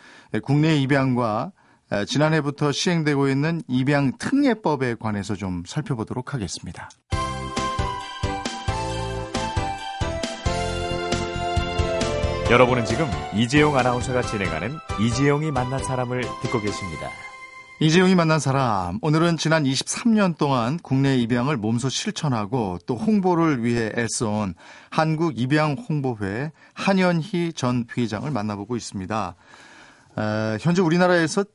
국내 0.43 0.78
입양과 0.78 1.52
에, 1.91 2.06
지난해부터 2.06 2.71
시행되고 2.71 3.28
있는 3.28 3.62
입양 3.67 4.17
특례법에 4.17 4.95
관해서 4.99 5.36
좀 5.36 5.63
살펴보도록 5.65 6.34
하겠습니다. 6.34 6.89
여러분은 12.52 12.86
지금 12.86 13.08
이재용 13.34 13.78
아나운서가 13.78 14.21
진행하는 14.21 14.78
이재용이 14.99 15.52
만난 15.52 15.84
사람을 15.84 16.21
듣고 16.41 16.60
계십니다. 16.62 17.10
이재용이 17.79 18.13
만난 18.13 18.39
사람. 18.39 18.99
오늘은 19.01 19.38
지난 19.38 19.63
23년 19.63 20.38
동안 20.38 20.77
국내 20.81 21.17
입양을 21.17 21.57
몸소 21.57 21.89
실천하고 21.89 22.77
또 22.86 22.95
홍보를 22.95 23.63
위해 23.63 23.91
애써온 23.97 24.53
한국 24.91 25.39
입양 25.39 25.73
홍보회 25.73 26.51
한현희 26.75 27.53
전 27.53 27.86
회장을 27.97 28.29
만나보고 28.29 28.75
있습니다. 28.75 29.36
어, 30.15 30.57
현재 30.62 30.81
우리나라에서 30.83 31.45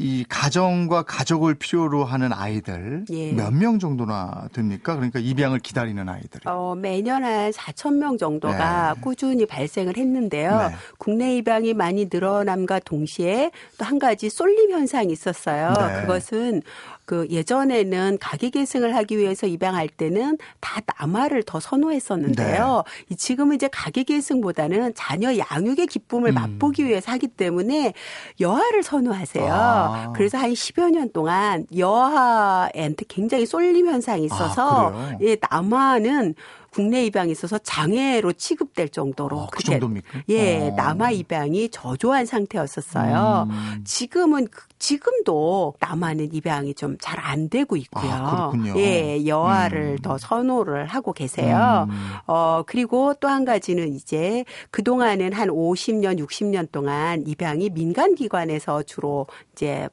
이 0.00 0.24
가정과 0.28 1.02
가족을 1.02 1.56
필요로 1.56 2.04
하는 2.04 2.32
아이들 2.32 3.04
예. 3.10 3.32
몇명 3.32 3.80
정도나 3.80 4.48
됩니까? 4.52 4.94
그러니까 4.94 5.18
입양을 5.18 5.58
기다리는 5.58 6.08
아이들이. 6.08 6.42
어, 6.46 6.76
매년 6.76 7.24
한 7.24 7.50
4천 7.50 7.94
명 7.94 8.16
정도가 8.16 8.94
네. 8.94 9.00
꾸준히 9.00 9.44
발생을 9.44 9.96
했는데요. 9.96 10.68
네. 10.70 10.74
국내 10.98 11.36
입양이 11.36 11.74
많이 11.74 12.08
늘어남과 12.12 12.80
동시에 12.80 13.50
또 13.76 13.88
한 13.88 13.98
가지 13.98 14.28
쏠림 14.28 14.70
현상이 14.70 15.10
있었어요. 15.12 15.72
네. 15.72 16.00
그것은 16.02 16.60
그 17.08 17.26
예전에는 17.30 18.18
가계 18.20 18.50
계승을 18.50 18.94
하기 18.96 19.16
위해서 19.16 19.46
입양할 19.46 19.88
때는 19.88 20.36
다 20.60 20.82
남아를 20.98 21.42
더 21.42 21.58
선호했었는데요. 21.58 22.82
네. 23.08 23.16
지금은 23.16 23.56
이제 23.56 23.66
가계 23.72 24.02
계승보다는 24.02 24.92
자녀 24.94 25.30
양육의 25.38 25.86
기쁨을 25.86 26.32
음. 26.32 26.34
맛보기 26.34 26.84
위해서 26.84 27.10
하기 27.12 27.28
때문에 27.28 27.94
여아를 28.40 28.82
선호하세요. 28.82 29.48
아. 29.50 30.12
그래서 30.14 30.36
한 30.36 30.52
10여 30.52 30.90
년 30.90 31.10
동안 31.10 31.64
여아한테 31.74 33.06
굉장히 33.08 33.46
쏠림 33.46 33.86
현상이 33.86 34.26
있어서 34.26 34.92
아, 34.94 35.12
예, 35.22 35.38
남아는 35.50 36.34
국내 36.78 37.04
입양에 37.06 37.32
있어서 37.32 37.58
장애로 37.58 38.34
취급될 38.34 38.90
정도로 38.90 39.40
아, 39.40 39.46
그 39.50 39.64
정도입니까? 39.64 40.22
예, 40.28 40.68
어. 40.68 40.74
남아 40.76 41.10
입양이 41.10 41.68
저조한 41.70 42.24
상태였었어요. 42.24 43.48
음. 43.50 43.80
지금은 43.84 44.46
그, 44.48 44.62
지금도 44.78 45.74
남아는 45.80 46.32
입양이 46.32 46.72
좀 46.74 46.96
잘 47.00 47.18
안 47.18 47.48
되고 47.48 47.74
있고요. 47.76 48.10
아, 48.12 48.52
예, 48.76 49.26
여아를 49.26 49.96
음. 49.98 49.98
더 50.02 50.18
선호를 50.18 50.86
하고 50.86 51.12
계세요. 51.12 51.88
음. 51.90 52.10
어, 52.28 52.62
그리고 52.64 53.12
또 53.14 53.26
한 53.26 53.44
가지는 53.44 53.92
이제 53.94 54.44
그동안은 54.70 55.32
한 55.32 55.48
50년, 55.48 56.18
60년 56.24 56.70
동안 56.70 57.24
입양이 57.26 57.70
민간 57.70 58.14
기관에서 58.14 58.84
주로 58.84 59.26
이제 59.52 59.88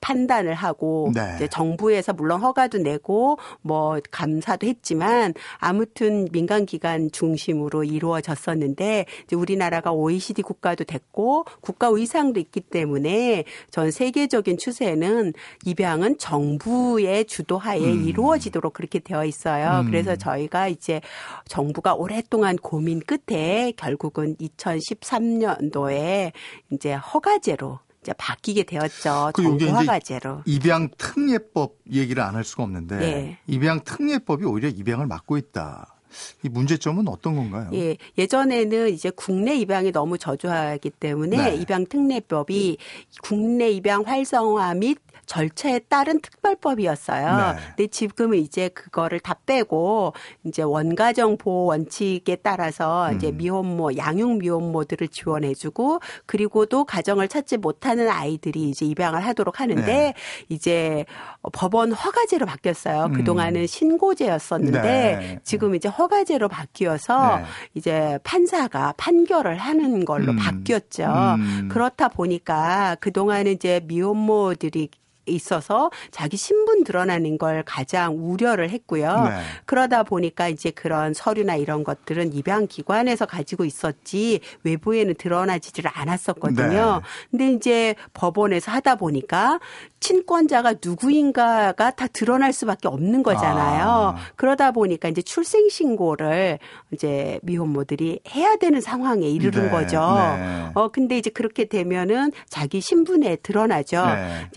판단을 0.00 0.54
하고 0.54 1.10
네. 1.14 1.32
이제 1.36 1.48
정부에서 1.48 2.12
물론 2.12 2.40
허가도 2.40 2.78
내고 2.78 3.38
뭐 3.60 3.98
감사도 4.10 4.66
했지만 4.66 5.34
아무튼 5.58 6.28
민간 6.32 6.66
기관 6.66 7.10
중심으로 7.10 7.84
이루어졌었는데 7.84 9.06
이제 9.24 9.36
우리나라가 9.36 9.92
OECD 9.92 10.42
국가도 10.42 10.84
됐고 10.84 11.44
국가 11.60 11.88
의상도 11.90 12.40
있기 12.40 12.60
때문에 12.60 13.44
전 13.70 13.90
세계적인 13.90 14.58
추세는 14.58 15.32
입양은 15.64 16.18
정부의 16.18 17.24
주도하에 17.26 17.80
음. 17.80 18.04
이루어지도록 18.04 18.72
그렇게 18.72 18.98
되어 18.98 19.24
있어요. 19.24 19.80
음. 19.80 19.86
그래서 19.86 20.16
저희가 20.16 20.68
이제 20.68 21.00
정부가 21.46 21.94
오랫동안 21.94 22.56
고민 22.56 23.00
끝에 23.00 23.72
결국은 23.76 24.36
2013년도에 24.36 26.32
이제 26.70 26.94
허가제로 26.94 27.78
이제 28.02 28.12
바뀌게 28.18 28.64
되었죠. 28.64 29.30
그 29.32 29.42
정부화가제로. 29.42 30.42
입양 30.44 30.88
특례법 30.98 31.76
얘기를 31.90 32.20
안 32.22 32.32
할 32.34 32.44
수가 32.44 32.62
없는데 32.64 32.96
네. 32.98 33.38
입양 33.46 33.80
특례법이 33.84 34.44
오히려 34.44 34.68
입양을 34.68 35.06
막고 35.06 35.36
있다. 35.36 35.94
이 36.42 36.48
문제점은 36.48 37.08
어떤 37.08 37.36
건가요? 37.36 37.70
예, 37.74 37.96
예전에는 38.18 38.88
이제 38.90 39.10
국내 39.14 39.54
입양이 39.54 39.92
너무 39.92 40.18
저조하기 40.18 40.90
때문에 40.90 41.36
네. 41.36 41.56
입양 41.56 41.86
특례법이 41.86 42.76
국내 43.22 43.70
입양 43.70 44.02
활성화 44.02 44.74
및 44.74 44.98
절차에 45.26 45.80
따른 45.88 46.20
특별법이었어요. 46.20 47.54
네. 47.54 47.62
근데 47.68 47.86
지금은 47.86 48.38
이제 48.38 48.68
그거를 48.68 49.20
다 49.20 49.36
빼고 49.46 50.12
이제 50.44 50.62
원가정 50.62 51.38
보호 51.38 51.66
원칙에 51.66 52.36
따라서 52.36 53.08
음. 53.10 53.16
이제 53.16 53.32
미혼모, 53.32 53.96
양육 53.96 54.38
미혼모들을 54.38 55.08
지원해주고 55.08 56.00
그리고도 56.26 56.84
가정을 56.84 57.28
찾지 57.28 57.58
못하는 57.58 58.08
아이들이 58.08 58.68
이제 58.68 58.84
입양을 58.86 59.24
하도록 59.26 59.60
하는데 59.60 59.82
네. 59.84 60.14
이제 60.48 61.04
법원 61.52 61.92
허가제로 61.92 62.46
바뀌었어요. 62.46 63.06
음. 63.06 63.12
그 63.12 63.24
동안은 63.24 63.66
신고제였었는데 63.66 64.82
네. 64.82 65.38
지금 65.44 65.74
이제 65.74 65.88
허가제로 65.88 66.48
바뀌어서 66.48 67.38
네. 67.38 67.44
이제 67.74 68.18
판사가 68.24 68.94
판결을 68.96 69.56
하는 69.56 70.04
걸로 70.04 70.32
음. 70.32 70.36
바뀌었죠. 70.36 71.04
음. 71.04 71.68
그렇다 71.70 72.08
보니까 72.08 72.96
그 73.00 73.12
동안은 73.12 73.52
이제 73.52 73.80
미혼모들이 73.84 74.88
있어서 75.26 75.90
자기 76.10 76.36
신분 76.36 76.84
드러나는 76.84 77.38
걸 77.38 77.62
가장 77.64 78.16
우려를 78.18 78.70
했고요. 78.70 79.24
네. 79.24 79.40
그러다 79.66 80.02
보니까 80.02 80.48
이제 80.48 80.70
그런 80.70 81.14
서류나 81.14 81.56
이런 81.56 81.84
것들은 81.84 82.32
입양 82.32 82.66
기관에서 82.66 83.26
가지고 83.26 83.64
있었지 83.64 84.40
외부에는 84.64 85.14
드러나지를 85.14 85.90
않았었거든요. 85.94 87.00
네. 87.02 87.08
근데 87.30 87.52
이제 87.52 87.94
법원에서 88.14 88.72
하다 88.72 88.96
보니까 88.96 89.60
친권자가 90.00 90.74
누구인가가 90.84 91.90
다 91.92 92.06
드러날 92.08 92.52
수밖에 92.52 92.88
없는 92.88 93.22
거잖아요. 93.22 93.84
아. 93.84 94.16
그러다 94.34 94.72
보니까 94.72 95.08
이제 95.08 95.22
출생 95.22 95.68
신고를 95.68 96.58
이제 96.90 97.38
미혼모들이 97.42 98.20
해야 98.34 98.56
되는 98.56 98.80
상황에 98.80 99.28
이르는 99.28 99.66
네. 99.66 99.70
거죠. 99.70 100.00
네. 100.00 100.70
어 100.74 100.88
근데 100.88 101.16
이제 101.18 101.30
그렇게 101.30 101.66
되면은 101.66 102.32
자기 102.48 102.80
신분에 102.80 103.36
드러나죠. 103.36 104.04
네. 104.04 104.50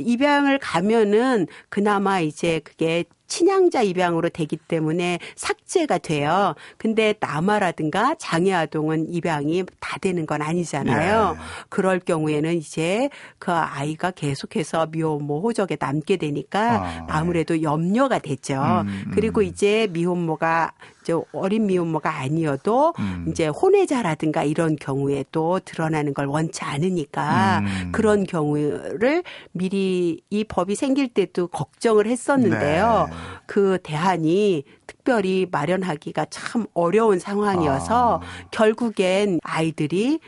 입양을 0.55 0.59
가면은 0.59 1.47
그나마 1.69 2.19
이제 2.19 2.59
그게 2.63 3.05
친양자 3.27 3.81
입양으로 3.81 4.29
되기 4.29 4.55
때문에 4.55 5.19
삭제가 5.35 5.97
돼요. 5.97 6.53
근데 6.77 7.15
남아라든가 7.19 8.15
장애 8.19 8.53
아동은 8.53 9.11
입양이 9.11 9.63
다 9.79 9.97
되는 9.97 10.25
건 10.25 10.41
아니잖아요. 10.41 11.31
네. 11.33 11.39
그럴 11.69 11.99
경우에는 11.99 12.55
이제 12.55 13.09
그 13.39 13.51
아이가 13.51 14.11
계속해서 14.11 14.87
미혼모 14.91 15.41
호적에 15.41 15.77
남게 15.79 16.17
되니까 16.17 16.83
아, 16.83 16.99
네. 16.99 17.05
아무래도 17.07 17.61
염려가 17.63 18.19
되죠. 18.19 18.61
음, 18.61 18.87
음. 18.87 19.11
그리고 19.13 19.41
이제 19.41 19.87
미혼모가 19.91 20.73
이제 21.05 21.13
어린 21.31 21.67
미혼모가 21.67 22.17
아니어도 22.17 22.95
음. 22.97 23.27
이제 23.29 23.47
혼외자라든가 23.47 24.43
이런 24.43 24.75
경우에 24.75 25.23
도 25.31 25.59
드러나는 25.63 26.15
걸 26.15 26.25
원치 26.25 26.63
않으니까 26.63 27.59
음. 27.59 27.91
그런 27.91 28.23
경우를 28.23 29.23
미리 29.51 30.21
이 30.31 30.43
법이 30.43 30.73
생길 30.73 31.07
때도 31.07 31.47
걱정을 31.47 32.07
했었는데요. 32.07 33.07
네. 33.09 33.15
그 33.45 33.77
대안이 33.83 34.63
특별히 34.87 35.47
마련하기가 35.51 36.25
참 36.31 36.65
어려운 36.73 37.19
상황이어서 37.19 38.21
아. 38.23 38.47
결국엔 38.49 39.39
아이들이 39.43 40.19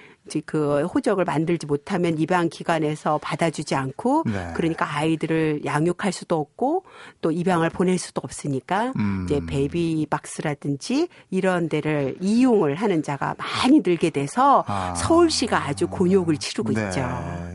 그 0.45 0.85
호적을 0.85 1.25
만들지 1.25 1.65
못하면 1.65 2.17
입양 2.17 2.49
기관에서 2.49 3.19
받아주지 3.19 3.75
않고 3.75 4.23
네. 4.25 4.51
그러니까 4.55 4.97
아이들을 4.97 5.61
양육할 5.65 6.11
수도 6.11 6.39
없고 6.39 6.83
또 7.21 7.31
입양을 7.31 7.69
보낼 7.69 7.97
수도 7.97 8.21
없으니까 8.23 8.93
음. 8.97 9.25
이제 9.25 9.41
베이비 9.45 10.07
박스라든지 10.09 11.07
이런 11.29 11.69
데를 11.69 12.15
이용을 12.21 12.75
하는 12.75 13.03
자가 13.03 13.35
많이 13.37 13.81
늘게 13.85 14.09
돼서 14.09 14.63
아. 14.67 14.93
서울시가 14.95 15.67
아주 15.67 15.87
곤욕을 15.87 16.37
치르고 16.37 16.73
네. 16.73 16.85
있죠. 16.85 17.01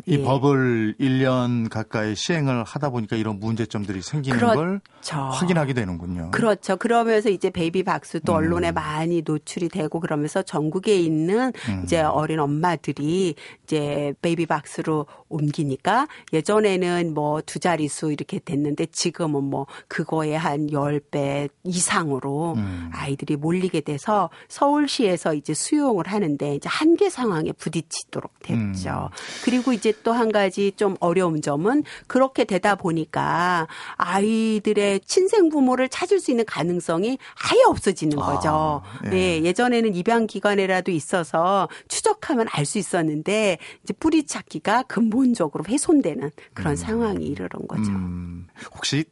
이 0.07 0.15
예. 0.19 0.23
법을 0.23 0.97
1년 0.99 1.69
가까이 1.69 2.15
시행을 2.15 2.65
하다 2.65 2.91
보니까 2.91 3.17
이런 3.17 3.39
문제점들이 3.39 4.03
생기는 4.03 4.39
그렇죠. 4.39 4.57
걸 4.57 4.81
확인하게 5.03 5.75
되는군요. 5.75 6.31
그렇죠. 6.33 6.77
그러면서 6.77 7.29
이제 7.29 7.51
베이비 7.51 7.85
박스도 7.85 8.33
음. 8.33 8.37
언론에 8.37 8.73
많이 8.73 9.23
노출이 9.25 9.69
되고 9.69 10.01
그러면서 10.01 10.43
전국에 10.43 10.97
있는 10.97 11.53
음. 11.69 11.83
이제 11.85 12.01
어린 12.01 12.41
엄마 12.41 12.62
엄마들이 12.63 13.35
이제 13.65 14.15
베이비박스로 14.23 15.07
옮기니까 15.29 16.07
예전에는 16.33 17.13
뭐 17.15 17.43
두 17.45 17.59
자릿수 17.59 18.13
이렇게 18.13 18.39
됐는데 18.39 18.87
지금은 18.87 19.43
뭐 19.43 19.67
그거에 19.89 20.37
한 20.37 20.69
10배 20.69 21.49
이상으로 21.65 22.55
음. 22.57 22.91
아이들이 22.95 23.37
몰리게 23.37 23.81
돼서 23.81 24.31
서울시에서 24.49 25.35
이제 25.35 25.55
수용을 25.55 26.07
하는데 26.07 26.55
이제 26.55 26.69
한계 26.69 27.11
상황에 27.11 27.53
부딪히도록 27.53 28.33
됐죠. 28.43 29.11
음. 29.11 29.17
그리고 29.45 29.73
이제 29.73 29.93
또 30.05 30.13
한 30.13 30.31
가지 30.31 30.73
좀 30.77 30.95
어려운 31.01 31.41
점은 31.41 31.85
그렇게 32.07 32.45
되다 32.45 32.75
보니까 32.75 33.67
아이들의 33.97 35.01
친생 35.01 35.49
부모를 35.49 35.89
찾을 35.89 36.21
수 36.21 36.31
있는 36.31 36.45
가능성이 36.45 37.17
아예 37.51 37.63
없어지는 37.67 38.19
아, 38.19 38.27
거죠. 38.27 38.83
아, 38.85 39.01
예. 39.07 39.09
네, 39.09 39.43
예전에는 39.43 39.95
입양 39.95 40.27
기관에라도 40.27 40.91
있어서 40.93 41.69
추적하면 41.89 42.47
알 42.53 42.67
수 42.67 42.79
있었는데 42.79 43.59
이제 43.83 43.95
뿌리 43.95 44.25
찾기가 44.25 44.85
근본적으로 44.85 45.65
훼손되는 45.67 46.31
그런 46.55 46.73
음. 46.73 46.77
상황이 46.77 47.25
이르는 47.27 47.67
거죠. 47.67 47.91
음. 47.91 48.47
혹시 48.75 49.05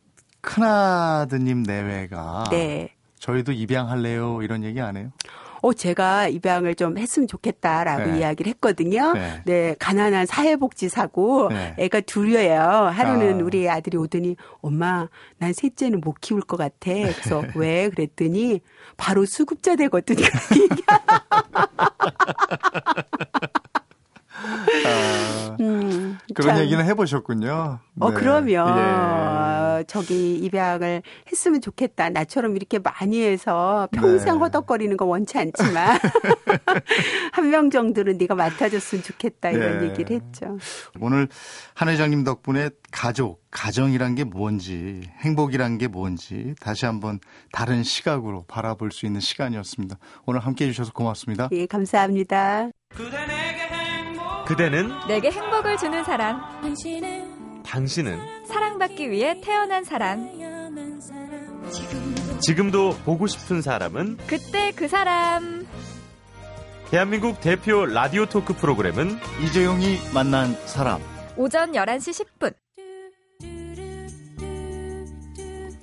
큰아드님 0.43 1.63
내외가 1.65 2.45
네. 2.51 2.95
저희도 3.19 3.53
입양할래요 3.53 4.43
이런 4.43 4.63
얘기 4.63 4.81
안 4.81 4.97
해요? 4.97 5.11
어, 5.63 5.75
제가 5.75 6.29
입양을 6.29 6.75
좀 6.75 6.97
했으면 6.97 7.29
좋겠다라고 7.29 8.13
네. 8.13 8.19
이야기를 8.21 8.51
했거든요. 8.53 9.13
네. 9.13 9.43
네. 9.45 9.77
가난한 9.79 10.25
사회복지사고 10.25 11.51
네. 11.51 11.75
애가 11.79 12.01
둘이에요. 12.01 12.61
하루는 12.61 13.41
아. 13.41 13.45
우리 13.45 13.69
아들이 13.69 13.99
오더니 13.99 14.37
엄마, 14.63 15.09
난 15.37 15.53
셋째는 15.53 16.01
못 16.01 16.17
키울 16.21 16.41
것 16.41 16.57
같아. 16.57 16.79
그래서 16.81 17.45
왜? 17.57 17.91
그랬더니 17.91 18.61
바로 18.97 19.27
수급자 19.27 19.77
되거든요. 19.77 20.25
얘기는 26.71 26.85
해보셨군요. 26.91 27.79
어, 28.01 28.11
네. 28.11 28.17
그러면 28.17 29.81
예. 29.81 29.85
저기 29.87 30.37
입양을 30.37 31.03
했으면 31.31 31.61
좋겠다. 31.61 32.11
나처럼 32.11 32.55
이렇게 32.57 32.79
많이 32.79 33.23
해서 33.23 33.89
평생 33.93 34.35
네. 34.35 34.39
허덕거리는 34.41 34.97
거 34.97 35.05
원치 35.05 35.39
않지만 35.39 35.99
한 37.33 37.51
명 37.51 37.71
정도는 37.71 38.17
네가 38.19 38.35
맡아줬으면 38.37 39.03
좋겠다 39.03 39.51
이런 39.51 39.83
예. 39.83 39.89
얘기를 39.89 40.17
했죠. 40.21 40.59
오늘 41.01 41.29
한 41.75 41.89
회장님 41.89 42.23
덕분에 42.25 42.71
가족, 42.93 43.43
가정이란 43.51 44.15
게 44.15 44.25
뭔지, 44.25 45.01
행복이란 45.19 45.79
게 45.79 45.89
뭔지 45.89 46.55
다시 46.61 46.87
한번 46.87 47.19
다른 47.53 47.83
시각으로 47.83 48.45
바라볼 48.47 48.93
수 48.93 49.07
있는 49.07 49.21
시간이었습니다. 49.21 49.97
오늘 50.27 50.41
함께 50.41 50.67
해주셔서 50.67 50.93
고맙습니다. 50.93 51.49
예, 51.53 51.67
감사합니다. 51.67 52.69
그대 52.89 53.17
는 54.57 54.91
내게 55.07 55.31
행복을 55.31 55.77
주는 55.77 56.03
사람. 56.03 56.41
당신은 57.65 58.47
사랑받기 58.47 59.09
위해 59.11 59.41
태어난 59.41 59.85
사람. 59.85 60.29
지금도 62.41 62.97
보고 63.05 63.29
싶은 63.29 63.63
사람은 63.63 64.19
그때 64.27 64.73
그 64.75 64.89
사람. 64.89 65.67
대한민국 66.91 67.41
대표 67.41 67.87
라디오 67.87 68.27
토크 68.27 68.53
프로그램은 68.55 69.21
이재용이 69.45 69.99
만난 70.13 70.53
사람. 70.67 71.01
오전 71.37 71.73
11시 71.73 72.27
10분. 72.41 72.53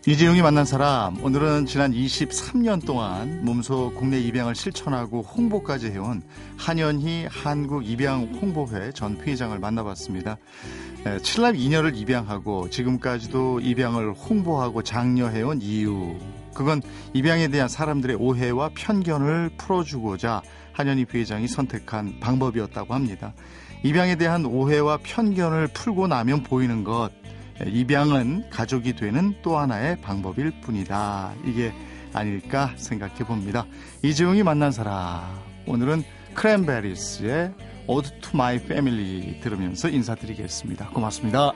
이재용이 0.08 0.42
만난 0.42 0.64
사람 0.64 1.22
오늘은 1.22 1.66
지난 1.66 1.92
23년 1.92 2.86
동안 2.86 3.44
몸소 3.44 3.92
국내 3.94 4.18
입양을 4.22 4.56
실천하고 4.56 5.22
홍보까지 5.22 5.88
해온 5.88 6.24
한현희 6.56 7.28
한국 7.30 7.86
입양 7.86 8.24
홍보회 8.42 8.94
전 8.94 9.18
회장을 9.20 9.60
만나봤습니다. 9.60 10.38
칠남 11.24 11.56
2녀를 11.56 11.98
입양하고 11.98 12.70
지금까지도 12.70 13.60
입양을 13.60 14.14
홍보하고 14.14 14.82
장려해온 14.82 15.62
이유 15.62 16.16
그건 16.54 16.82
입양에 17.14 17.50
대한 17.50 17.68
사람들의 17.68 18.16
오해와 18.16 18.70
편견을 18.78 19.58
풀어주고자 19.58 20.42
한현희 20.72 21.08
회장이 21.14 21.50
선택한 21.50 22.22
방법이었다고 22.22 22.94
합니다. 22.94 23.34
입양에 23.84 24.16
대한 24.16 24.46
오해와 24.46 25.00
편견을 25.04 25.68
풀고 25.74 26.08
나면 26.08 26.44
보이는 26.44 26.86
것 26.86 27.10
입양은 27.66 28.50
가족이 28.50 28.96
되는 28.96 29.36
또 29.42 29.58
하나의 29.58 30.00
방법일 30.02 30.62
뿐이다. 30.62 31.34
이게 31.46 31.74
아닐까 32.14 32.72
생각해 32.78 33.20
봅니다. 33.26 33.66
이재용이 34.04 34.44
만난 34.44 34.72
사람. 34.72 35.22
오늘은 35.66 36.04
크랜베리스의 36.34 37.54
Ode 37.88 38.20
to 38.22 38.32
My 38.34 38.58
Family 38.58 39.40
들으면서 39.42 39.90
인사드리겠습니다. 39.90 40.90
고맙습니다. 40.90 41.54